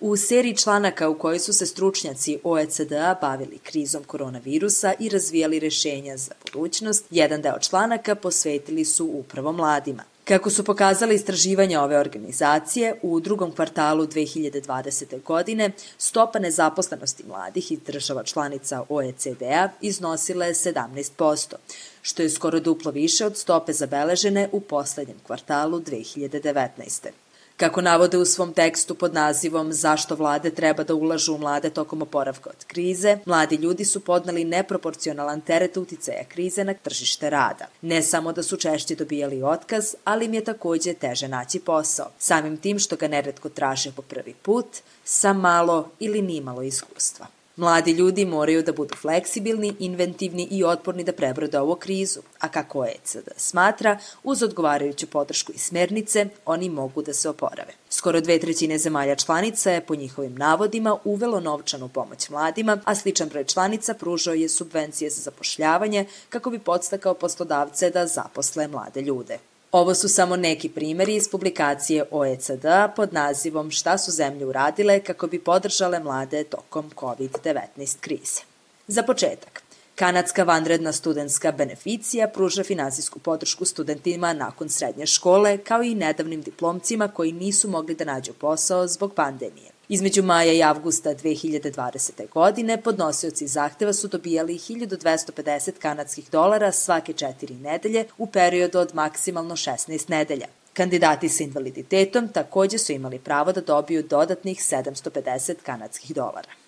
U 0.00 0.16
seriji 0.16 0.56
članaka 0.56 1.08
u 1.08 1.18
kojoj 1.18 1.38
su 1.38 1.52
se 1.52 1.66
stručnjaci 1.66 2.38
OECD-a 2.44 3.18
bavili 3.20 3.58
krizom 3.58 4.04
koronavirusa 4.04 4.94
i 4.98 5.08
razvijali 5.08 5.58
rešenja 5.58 6.16
za 6.16 6.32
budućnost, 6.44 7.04
jedan 7.10 7.42
deo 7.42 7.58
članaka 7.58 8.14
posvetili 8.14 8.84
su 8.84 9.06
upravo 9.06 9.52
mladima. 9.52 10.11
Kako 10.24 10.50
su 10.50 10.64
pokazali 10.64 11.14
istraživanja 11.14 11.82
ove 11.82 11.98
organizacije, 11.98 12.94
u 13.02 13.20
drugom 13.20 13.52
kvartalu 13.52 14.06
2020. 14.06 15.22
godine 15.22 15.70
stopa 15.98 16.38
nezaposlenosti 16.38 17.24
mladih 17.28 17.72
iz 17.72 17.78
država 17.86 18.22
članica 18.22 18.82
OECD-a 18.88 19.68
iznosila 19.80 20.44
je 20.44 20.54
17%, 20.54 21.54
što 22.02 22.22
je 22.22 22.30
skoro 22.30 22.60
duplo 22.60 22.90
više 22.90 23.26
od 23.26 23.38
stope 23.38 23.72
zabeležene 23.72 24.48
u 24.52 24.60
poslednjem 24.60 25.18
kvartalu 25.26 25.80
2019. 25.80 27.08
Kako 27.56 27.80
navode 27.80 28.18
u 28.18 28.24
svom 28.24 28.52
tekstu 28.52 28.94
pod 28.94 29.14
nazivom 29.14 29.72
Zašto 29.72 30.14
vlade 30.14 30.50
treba 30.50 30.84
da 30.84 30.94
ulažu 30.94 31.34
u 31.34 31.38
mlade 31.38 31.70
tokom 31.70 32.02
oporavka 32.02 32.50
od 32.50 32.64
krize, 32.64 33.18
mladi 33.26 33.56
ljudi 33.56 33.84
su 33.84 34.00
podnali 34.00 34.44
neproporcionalan 34.44 35.40
teret 35.40 35.76
uticaja 35.76 36.24
krize 36.28 36.64
na 36.64 36.74
tržište 36.74 37.30
rada. 37.30 37.66
Ne 37.82 38.02
samo 38.02 38.32
da 38.32 38.42
su 38.42 38.56
češće 38.56 38.94
dobijali 38.94 39.42
otkaz, 39.42 39.94
ali 40.04 40.24
im 40.24 40.34
je 40.34 40.44
takođe 40.44 40.94
teže 40.94 41.28
naći 41.28 41.60
posao, 41.60 42.10
samim 42.18 42.56
tim 42.56 42.78
što 42.78 42.96
ga 42.96 43.08
neretko 43.08 43.48
traže 43.48 43.92
po 43.96 44.02
prvi 44.02 44.34
put, 44.42 44.66
sa 45.04 45.32
malo 45.32 45.90
ili 45.98 46.22
nimalo 46.22 46.62
iskustva. 46.62 47.26
Mladi 47.56 47.92
ljudi 47.92 48.24
moraju 48.24 48.62
da 48.62 48.72
budu 48.72 48.94
fleksibilni, 48.96 49.74
inventivni 49.78 50.48
i 50.50 50.64
otporni 50.64 51.04
da 51.04 51.12
prebrode 51.12 51.58
ovu 51.60 51.76
krizu, 51.76 52.20
a 52.38 52.48
kako 52.48 52.78
OECD 52.78 53.28
smatra, 53.36 53.98
uz 54.24 54.42
odgovarajuću 54.42 55.06
podršku 55.06 55.52
i 55.52 55.58
smernice, 55.58 56.26
oni 56.46 56.68
mogu 56.68 57.02
da 57.02 57.12
se 57.12 57.28
oporave. 57.28 57.72
Skoro 57.90 58.20
dve 58.20 58.38
trećine 58.38 58.78
zemalja 58.78 59.16
članica 59.16 59.70
je, 59.70 59.80
po 59.80 59.94
njihovim 59.94 60.34
navodima, 60.34 60.96
uvelo 61.04 61.40
novčanu 61.40 61.88
pomoć 61.88 62.30
mladima, 62.30 62.78
a 62.84 62.94
sličan 62.94 63.28
broj 63.28 63.44
članica 63.44 63.94
pružao 63.94 64.34
je 64.34 64.48
subvencije 64.48 65.10
za 65.10 65.22
zapošljavanje 65.22 66.06
kako 66.28 66.50
bi 66.50 66.58
podstakao 66.58 67.14
poslodavce 67.14 67.90
da 67.90 68.06
zaposle 68.06 68.68
mlade 68.68 69.02
ljude. 69.02 69.38
Ovo 69.72 69.94
su 69.94 70.08
samo 70.08 70.36
neki 70.36 70.68
primeri 70.68 71.14
iz 71.14 71.28
publikacije 71.28 72.04
OECD 72.10 72.66
pod 72.96 73.12
nazivom 73.12 73.70
Šta 73.70 73.98
su 73.98 74.10
zemlje 74.10 74.46
uradile 74.46 75.00
kako 75.00 75.26
bi 75.26 75.38
podržale 75.38 76.00
mlade 76.00 76.44
tokom 76.44 76.90
COVID-19 76.96 77.96
krize. 78.00 78.40
Za 78.86 79.02
početak, 79.02 79.62
Kanadska 79.94 80.42
vanredna 80.42 80.92
studentska 80.92 81.52
beneficija 81.52 82.28
pruža 82.28 82.64
finansijsku 82.64 83.18
podršku 83.18 83.64
studentima 83.64 84.32
nakon 84.32 84.68
srednje 84.68 85.06
škole, 85.06 85.58
kao 85.58 85.82
i 85.82 85.94
nedavnim 85.94 86.42
diplomcima 86.42 87.08
koji 87.08 87.32
nisu 87.32 87.68
mogli 87.68 87.94
da 87.94 88.04
nađu 88.04 88.32
posao 88.32 88.86
zbog 88.86 89.14
pandemije. 89.14 89.71
Između 89.88 90.22
maja 90.22 90.52
i 90.52 90.62
avgusta 90.62 91.14
2020. 91.14 92.28
godine 92.28 92.82
podnosioci 92.82 93.46
zahteva 93.46 93.92
su 93.92 94.08
dobijali 94.08 94.54
1250 94.54 95.72
kanadskih 95.78 96.30
dolara 96.30 96.72
svake 96.72 97.12
četiri 97.12 97.54
nedelje 97.54 98.04
u 98.18 98.26
periodu 98.26 98.78
od 98.78 98.94
maksimalno 98.94 99.56
16 99.56 100.10
nedelja. 100.10 100.46
Kandidati 100.72 101.28
sa 101.28 101.44
invaliditetom 101.44 102.28
takođe 102.28 102.78
su 102.78 102.92
imali 102.92 103.18
pravo 103.18 103.52
da 103.52 103.60
dobiju 103.60 104.02
dodatnih 104.02 104.58
750 104.58 105.54
kanadskih 105.62 106.14
dolara. 106.14 106.61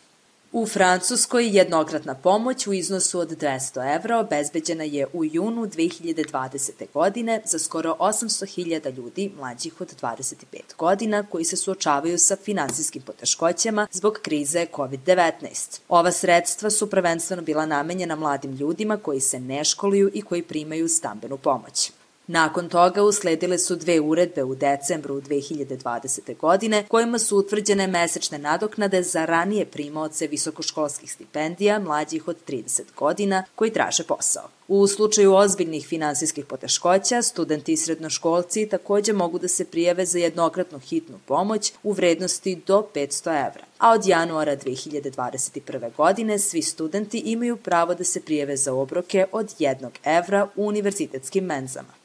U 0.57 0.67
Francuskoj 0.67 1.57
jednokratna 1.57 2.14
pomoć 2.14 2.67
u 2.67 2.73
iznosu 2.73 3.21
od 3.21 3.31
200 3.31 3.97
evra 3.97 4.19
obezbeđena 4.19 4.85
je 4.85 5.07
u 5.12 5.25
junu 5.25 5.67
2020. 5.67 6.71
godine 6.95 7.43
za 7.45 7.59
skoro 7.59 7.97
800.000 7.99 8.97
ljudi 8.97 9.33
mlađih 9.37 9.81
od 9.81 9.95
25 10.03 10.35
godina 10.79 11.23
koji 11.23 11.45
se 11.45 11.57
suočavaju 11.57 12.19
sa 12.19 12.37
finansijskim 12.37 13.03
poteškoćama 13.03 13.87
zbog 13.93 14.19
krize 14.23 14.67
COVID-19. 14.73 15.81
Ova 15.88 16.12
sredstva 16.12 16.71
su 16.71 16.90
prvenstveno 16.90 17.43
bila 17.43 17.67
namenjena 17.67 18.17
mladim 18.17 18.53
ljudima 18.53 18.97
koji 18.97 19.21
se 19.21 19.40
ne 19.40 19.64
školuju 19.64 20.11
i 20.14 20.23
koji 20.23 20.43
primaju 20.43 20.88
stambenu 20.88 21.37
pomoć. 21.37 21.93
Nakon 22.27 22.69
toga 22.69 23.03
usledile 23.03 23.59
su 23.59 23.77
dve 23.77 24.01
uredbe 24.01 24.45
u 24.45 24.55
decembru 24.55 25.21
2020. 25.21 26.37
godine 26.37 26.85
kojima 26.89 27.19
su 27.19 27.37
utvrđene 27.37 27.87
mesečne 27.87 28.39
nadoknade 28.39 29.03
za 29.03 29.25
ranije 29.25 29.67
primaoce 29.67 30.27
visokoškolskih 30.27 31.13
stipendija 31.13 31.79
mlađih 31.79 32.29
od 32.29 32.37
30 32.49 32.83
godina 32.97 33.45
koji 33.55 33.73
traže 33.73 34.03
posao. 34.03 34.49
U 34.69 34.87
slučaju 34.87 35.35
ozbiljnih 35.35 35.87
finansijskih 35.87 36.45
poteškoća, 36.47 37.23
studenti 37.23 37.73
i 37.73 37.77
srednoškolci 37.77 38.69
takođe 38.69 39.13
mogu 39.13 39.39
da 39.39 39.49
se 39.49 39.65
prijave 39.65 40.07
za 40.07 40.19
jednokratnu 40.19 40.79
hitnu 40.79 41.19
pomoć 41.27 41.73
u 41.83 41.93
vrednosti 41.93 42.63
do 42.67 42.87
500 42.95 43.47
evra. 43.47 43.65
A 43.79 43.93
od 43.93 44.07
januara 44.07 44.57
2021. 44.57 45.97
godine 45.97 46.39
svi 46.39 46.63
studenti 46.63 47.19
imaju 47.19 47.57
pravo 47.57 47.95
da 47.95 48.05
se 48.05 48.21
prijave 48.21 48.57
za 48.57 48.75
obroke 48.75 49.27
od 49.33 49.47
1 49.59 49.91
evra 50.05 50.49
u 50.57 50.67
univerzitetskim 50.67 51.45
menzama. 51.45 52.04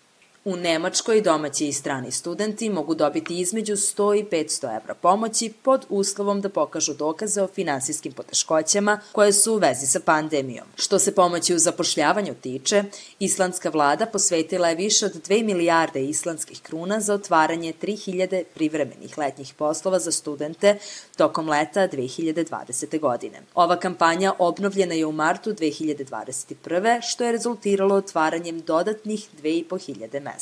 U 0.49 0.55
Nemačkoj 0.55 1.21
domaći 1.21 1.67
i 1.67 1.73
strani 1.73 2.11
studenti 2.11 2.69
mogu 2.69 2.95
dobiti 2.95 3.39
između 3.39 3.73
100 3.73 4.19
i 4.19 4.23
500 4.23 4.77
evra 4.81 4.93
pomoći 4.93 5.53
pod 5.63 5.85
uslovom 5.89 6.41
da 6.41 6.49
pokažu 6.49 6.93
dokaze 6.93 7.41
o 7.41 7.47
finansijskim 7.47 8.11
poteškoćama 8.11 8.99
koje 9.11 9.33
su 9.33 9.53
u 9.53 9.57
vezi 9.57 9.87
sa 9.87 9.99
pandemijom. 9.99 10.65
Što 10.75 10.99
se 10.99 11.15
pomoći 11.15 11.55
u 11.55 11.59
zapošljavanju 11.59 12.33
tiče, 12.41 12.83
islandska 13.19 13.69
vlada 13.69 14.05
posvetila 14.05 14.69
je 14.69 14.75
više 14.75 15.05
od 15.05 15.27
2 15.27 15.43
milijarde 15.45 16.03
islandskih 16.05 16.61
kruna 16.61 16.99
za 16.99 17.13
otvaranje 17.13 17.73
3000 17.81 18.43
privremenih 18.53 19.17
letnjih 19.17 19.53
poslova 19.53 19.99
za 19.99 20.11
studente 20.11 20.77
tokom 21.17 21.49
leta 21.49 21.87
2020. 21.87 22.99
godine. 22.99 23.41
Ova 23.55 23.79
kampanja 23.79 24.33
obnovljena 24.39 24.93
je 24.93 25.05
u 25.05 25.11
martu 25.11 25.53
2021. 25.53 26.99
što 27.01 27.23
je 27.23 27.31
rezultiralo 27.31 27.95
otvaranjem 27.95 28.61
dodatnih 28.61 29.27
2500 29.43 30.19
mesta. 30.19 30.38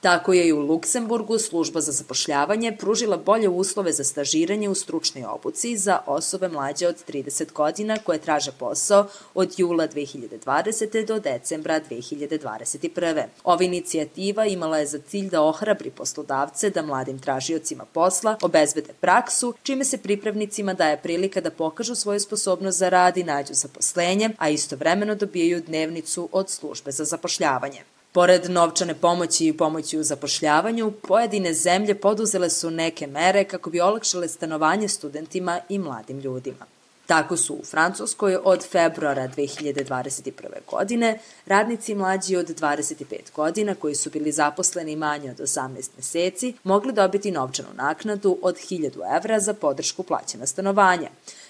Tako 0.00 0.32
je 0.32 0.48
i 0.48 0.52
u 0.52 0.60
Luksemburgu 0.60 1.38
služba 1.38 1.80
za 1.80 1.92
zapošljavanje 1.92 2.76
pružila 2.76 3.16
bolje 3.16 3.48
uslove 3.48 3.92
za 3.92 4.04
stažiranje 4.04 4.68
u 4.68 4.74
stručnoj 4.74 5.24
obuci 5.24 5.76
za 5.76 5.98
osobe 6.06 6.48
mlađe 6.48 6.86
od 6.86 6.96
30 7.08 7.52
godina 7.52 7.96
koje 8.04 8.18
traže 8.18 8.52
posao 8.52 9.06
od 9.34 9.54
jula 9.56 9.88
2020. 9.88 11.06
do 11.06 11.18
decembra 11.18 11.80
2021. 11.90 13.24
Ova 13.44 13.64
inicijativa 13.64 14.46
imala 14.46 14.78
je 14.78 14.86
za 14.86 14.98
cilj 14.98 15.30
da 15.30 15.42
ohrabri 15.42 15.90
poslodavce 15.90 16.70
da 16.70 16.82
mladim 16.82 17.18
tražiocima 17.18 17.84
posla 17.84 18.36
obezbede 18.42 18.92
praksu, 19.00 19.54
čime 19.62 19.84
se 19.84 19.98
pripravnicima 19.98 20.74
daje 20.74 20.96
prilika 21.02 21.40
da 21.40 21.50
pokažu 21.50 21.94
svoju 21.94 22.20
sposobnost 22.20 22.78
za 22.78 22.88
rad 22.88 23.16
i 23.16 23.24
nađu 23.24 23.54
zaposlenje, 23.54 24.30
a 24.38 24.48
istovremeno 24.48 25.14
dobijaju 25.14 25.62
dnevnicu 25.66 26.28
od 26.32 26.50
službe 26.50 26.90
za 26.90 27.04
zapošljavanje. 27.04 27.97
Pored 28.12 28.50
novčane 28.50 28.94
pomoći 28.94 29.46
i 29.46 29.56
pomoći 29.56 29.98
u 29.98 30.02
zapošljavanju, 30.02 30.92
pojedine 31.02 31.54
zemlje 31.54 31.94
poduzele 31.94 32.50
su 32.50 32.70
neke 32.70 33.06
mere 33.06 33.44
kako 33.44 33.70
bi 33.70 33.80
olakšale 33.80 34.28
stanovanje 34.28 34.88
studentima 34.88 35.60
i 35.68 35.78
mladim 35.78 36.18
ljudima. 36.18 36.66
Tako 37.08 37.36
su 37.36 37.54
u 37.54 37.64
Francuskoj 37.64 38.38
od 38.44 38.66
februara 38.70 39.28
2021. 39.36 40.32
godine 40.70 41.18
radnici 41.46 41.94
mlađi 41.94 42.36
od 42.36 42.46
25 42.46 43.04
godina 43.36 43.74
koji 43.74 43.94
su 43.94 44.10
bili 44.10 44.32
zaposleni 44.32 44.96
manje 44.96 45.30
od 45.30 45.38
18 45.38 45.88
meseci 45.96 46.54
mogli 46.64 46.92
dobiti 46.92 47.30
novčanu 47.30 47.68
naknadu 47.74 48.38
od 48.42 48.56
1000 48.56 49.16
evra 49.16 49.40
za 49.40 49.54
podršku 49.54 50.02
plaćena 50.02 50.46
stanovanja, 50.46 51.08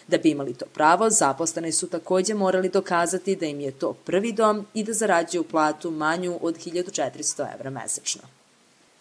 Da 0.08 0.18
bi 0.18 0.30
imali 0.30 0.54
to 0.54 0.66
pravo, 0.74 1.10
zaposleni 1.10 1.72
su 1.72 1.88
takođe 1.88 2.34
morali 2.34 2.68
dokazati 2.68 3.36
da 3.36 3.46
im 3.46 3.60
je 3.60 3.70
to 3.70 3.92
prvi 3.92 4.32
dom 4.32 4.66
i 4.74 4.84
da 4.84 4.92
zarađuju 4.92 5.44
platu 5.44 5.90
manju 5.90 6.38
od 6.42 6.58
1400 6.58 7.54
evra 7.54 7.70
mesečno. 7.70 8.22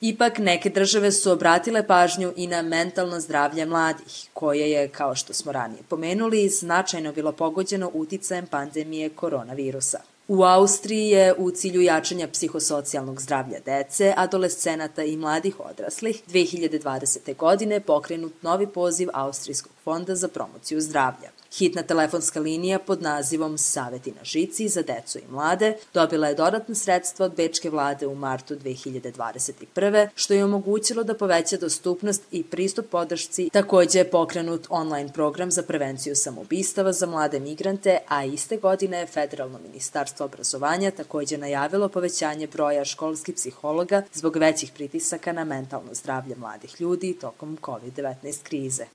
Ipak, 0.01 0.37
neke 0.37 0.69
države 0.69 1.11
su 1.11 1.31
obratile 1.31 1.87
pažnju 1.87 2.33
i 2.35 2.47
na 2.47 2.61
mentalno 2.61 3.19
zdravlje 3.19 3.65
mladih, 3.65 4.29
koje 4.33 4.71
je, 4.71 4.87
kao 4.87 5.15
što 5.15 5.33
smo 5.33 5.51
ranije 5.51 5.81
pomenuli, 5.89 6.49
značajno 6.49 7.13
bilo 7.13 7.31
pogođeno 7.31 7.91
uticajem 7.93 8.47
pandemije 8.47 9.09
koronavirusa. 9.09 9.99
U 10.27 10.43
Austriji 10.43 11.09
je 11.09 11.33
u 11.37 11.51
cilju 11.51 11.81
jačanja 11.81 12.27
psihosocijalnog 12.27 13.21
zdravlja 13.21 13.59
dece, 13.65 14.13
adolescenata 14.17 15.03
i 15.03 15.17
mladih 15.17 15.59
odraslih 15.59 16.23
2020. 16.27 17.35
godine 17.35 17.79
pokrenut 17.79 18.33
novi 18.41 18.67
poziv 18.67 19.09
Austrijskog 19.13 19.71
fonda 19.83 20.15
za 20.15 20.27
promociju 20.27 20.81
zdravlja. 20.81 21.29
Hitna 21.53 21.83
telefonska 21.83 22.39
linija 22.39 22.79
pod 22.79 23.01
nazivom 23.01 23.57
Saveti 23.57 24.11
na 24.11 24.23
žici 24.23 24.67
za 24.67 24.81
decu 24.81 25.19
i 25.19 25.31
mlade 25.31 25.73
dobila 25.93 26.27
je 26.27 26.35
dodatne 26.35 26.75
sredstva 26.75 27.25
od 27.25 27.35
Bečke 27.35 27.69
vlade 27.69 28.07
u 28.07 28.15
martu 28.15 28.55
2021. 28.55 30.07
što 30.15 30.33
je 30.33 30.43
omogućilo 30.43 31.03
da 31.03 31.13
poveća 31.13 31.57
dostupnost 31.57 32.23
i 32.31 32.43
pristup 32.43 32.89
podršci. 32.89 33.49
Takođe 33.53 33.99
je 33.99 34.11
pokrenut 34.11 34.67
online 34.69 35.13
program 35.13 35.51
za 35.51 35.63
prevenciju 35.63 36.15
samobistava 36.15 36.93
za 36.93 37.05
mlade 37.05 37.39
migrante, 37.39 37.97
a 38.07 38.25
iste 38.25 38.57
godine 38.57 38.99
je 38.99 39.07
Federalno 39.07 39.59
ministarstvo 39.59 40.25
obrazovanja 40.25 40.91
takođe 40.91 41.37
najavilo 41.37 41.89
povećanje 41.89 42.47
broja 42.47 42.85
školskih 42.85 43.35
psihologa 43.35 44.01
zbog 44.13 44.37
većih 44.37 44.71
pritisaka 44.75 45.31
na 45.31 45.43
mentalno 45.43 45.93
zdravlje 45.93 46.35
mladih 46.35 46.81
ljudi 46.81 47.17
tokom 47.21 47.57
COVID-19 47.61 48.43
krize. 48.43 48.85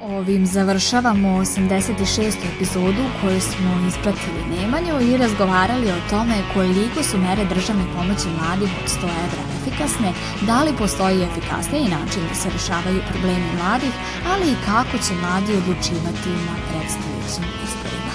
Ovim 0.00 0.46
završavamo 0.46 1.28
86. 1.28 2.34
epizodu 2.54 3.04
koju 3.20 3.40
smo 3.40 3.70
ispratili 3.88 4.42
Nemanju 4.56 4.94
i 5.00 5.16
razgovarali 5.16 5.90
o 5.90 6.08
tome 6.10 6.36
koliko 6.54 7.02
su 7.02 7.18
mere 7.18 7.44
državne 7.44 7.84
pomoći 7.96 8.28
mladih 8.38 8.70
od 8.82 8.88
100 8.90 9.02
evra 9.26 9.42
efikasne, 9.58 10.12
da 10.46 10.62
li 10.62 10.78
postoji 10.78 11.22
efikasniji 11.22 11.94
način 11.96 12.22
da 12.28 12.34
se 12.34 12.48
rešavaju 12.50 13.00
problemi 13.10 13.48
mladih, 13.58 13.94
ali 14.30 14.46
i 14.52 14.60
kako 14.66 14.94
će 15.04 15.12
mladi 15.22 15.52
odlučivati 15.60 16.30
na 16.48 16.54
predstavljećim 16.68 17.46
izborima. 17.64 18.12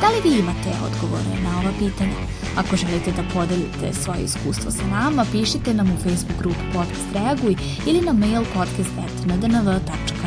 Da 0.00 0.06
li 0.08 0.18
vi 0.24 0.38
imate 0.38 0.70
odgovore 0.86 1.34
na 1.44 1.50
ova 1.60 1.72
pitanja? 1.78 2.20
Ako 2.60 2.76
želite 2.76 3.10
da 3.12 3.22
podelite 3.34 3.86
svoje 4.02 4.20
iskustvo 4.22 4.70
sa 4.70 4.86
nama, 4.86 5.26
pišite 5.32 5.74
nam 5.74 5.88
u 5.90 5.96
Facebook 6.04 6.38
grupu 6.38 6.64
Podcast 6.72 7.08
Reaguj 7.14 7.56
ili 7.86 8.00
na 8.00 8.12
mail 8.12 8.44
podcast.ndnv.com 8.54 10.25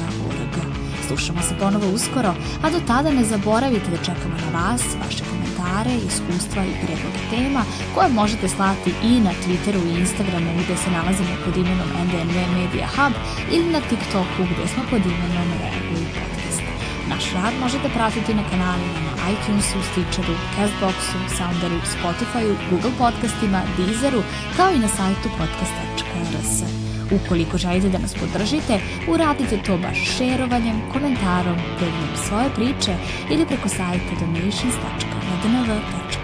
Slušamo 1.09 1.41
se 1.41 1.53
ponovo 1.59 1.87
uskoro, 1.95 2.31
a 2.63 2.69
do 2.69 2.79
tada 2.87 3.09
ne 3.11 3.23
zaboravite 3.23 3.89
da 3.93 4.05
čekamo 4.07 4.35
na 4.43 4.49
vas, 4.57 4.83
vaše 5.03 5.23
komentare, 5.29 5.93
iskustva 6.09 6.61
i 6.65 6.77
predloge 6.81 7.21
tema 7.33 7.61
koje 7.93 8.09
možete 8.21 8.47
slati 8.55 8.91
i 9.09 9.11
na 9.25 9.31
Twitteru 9.41 9.81
i 9.85 9.99
Instagramu 9.99 10.51
gde 10.63 10.75
se 10.83 10.89
nalazimo 10.97 11.33
pod 11.45 11.57
imenom 11.57 11.89
NDNV 12.05 12.37
Media 12.57 12.87
Hub 12.95 13.13
ili 13.55 13.67
na 13.75 13.81
TikToku 13.89 14.41
gde 14.51 14.65
smo 14.71 14.83
pod 14.91 15.01
imenom 15.13 15.49
Reaguj 15.61 16.05
Podcast. 16.17 16.63
Naš 17.11 17.25
rad 17.35 17.53
možete 17.63 17.87
pratiti 17.97 18.33
na 18.39 18.43
kanalima 18.49 18.99
na 19.07 19.13
iTunesu, 19.33 19.77
Stitcheru, 19.89 20.35
Castboxu, 20.55 21.17
Sounderu, 21.37 21.79
Spotifyu, 21.93 22.53
Google 22.69 22.93
podcastima, 23.03 23.61
Deezeru, 23.77 24.21
kao 24.57 24.69
i 24.71 24.79
na 24.79 24.89
sajtu 24.97 25.27
podcast.rs. 25.37 26.78
Ukoliko 27.11 27.57
želite 27.57 27.89
da 27.89 27.97
nas 27.97 28.13
podržite, 28.13 28.79
uradite 29.07 29.57
to 29.65 29.77
baš 29.77 30.17
šerovanjem, 30.17 30.81
komentarom, 30.93 31.57
deljenjem 31.79 32.17
svoje 32.27 32.49
priče 32.55 32.93
ili 33.31 33.45
preko 33.45 33.69
sajta 33.69 34.13
donations.ndnv.com 34.19 36.18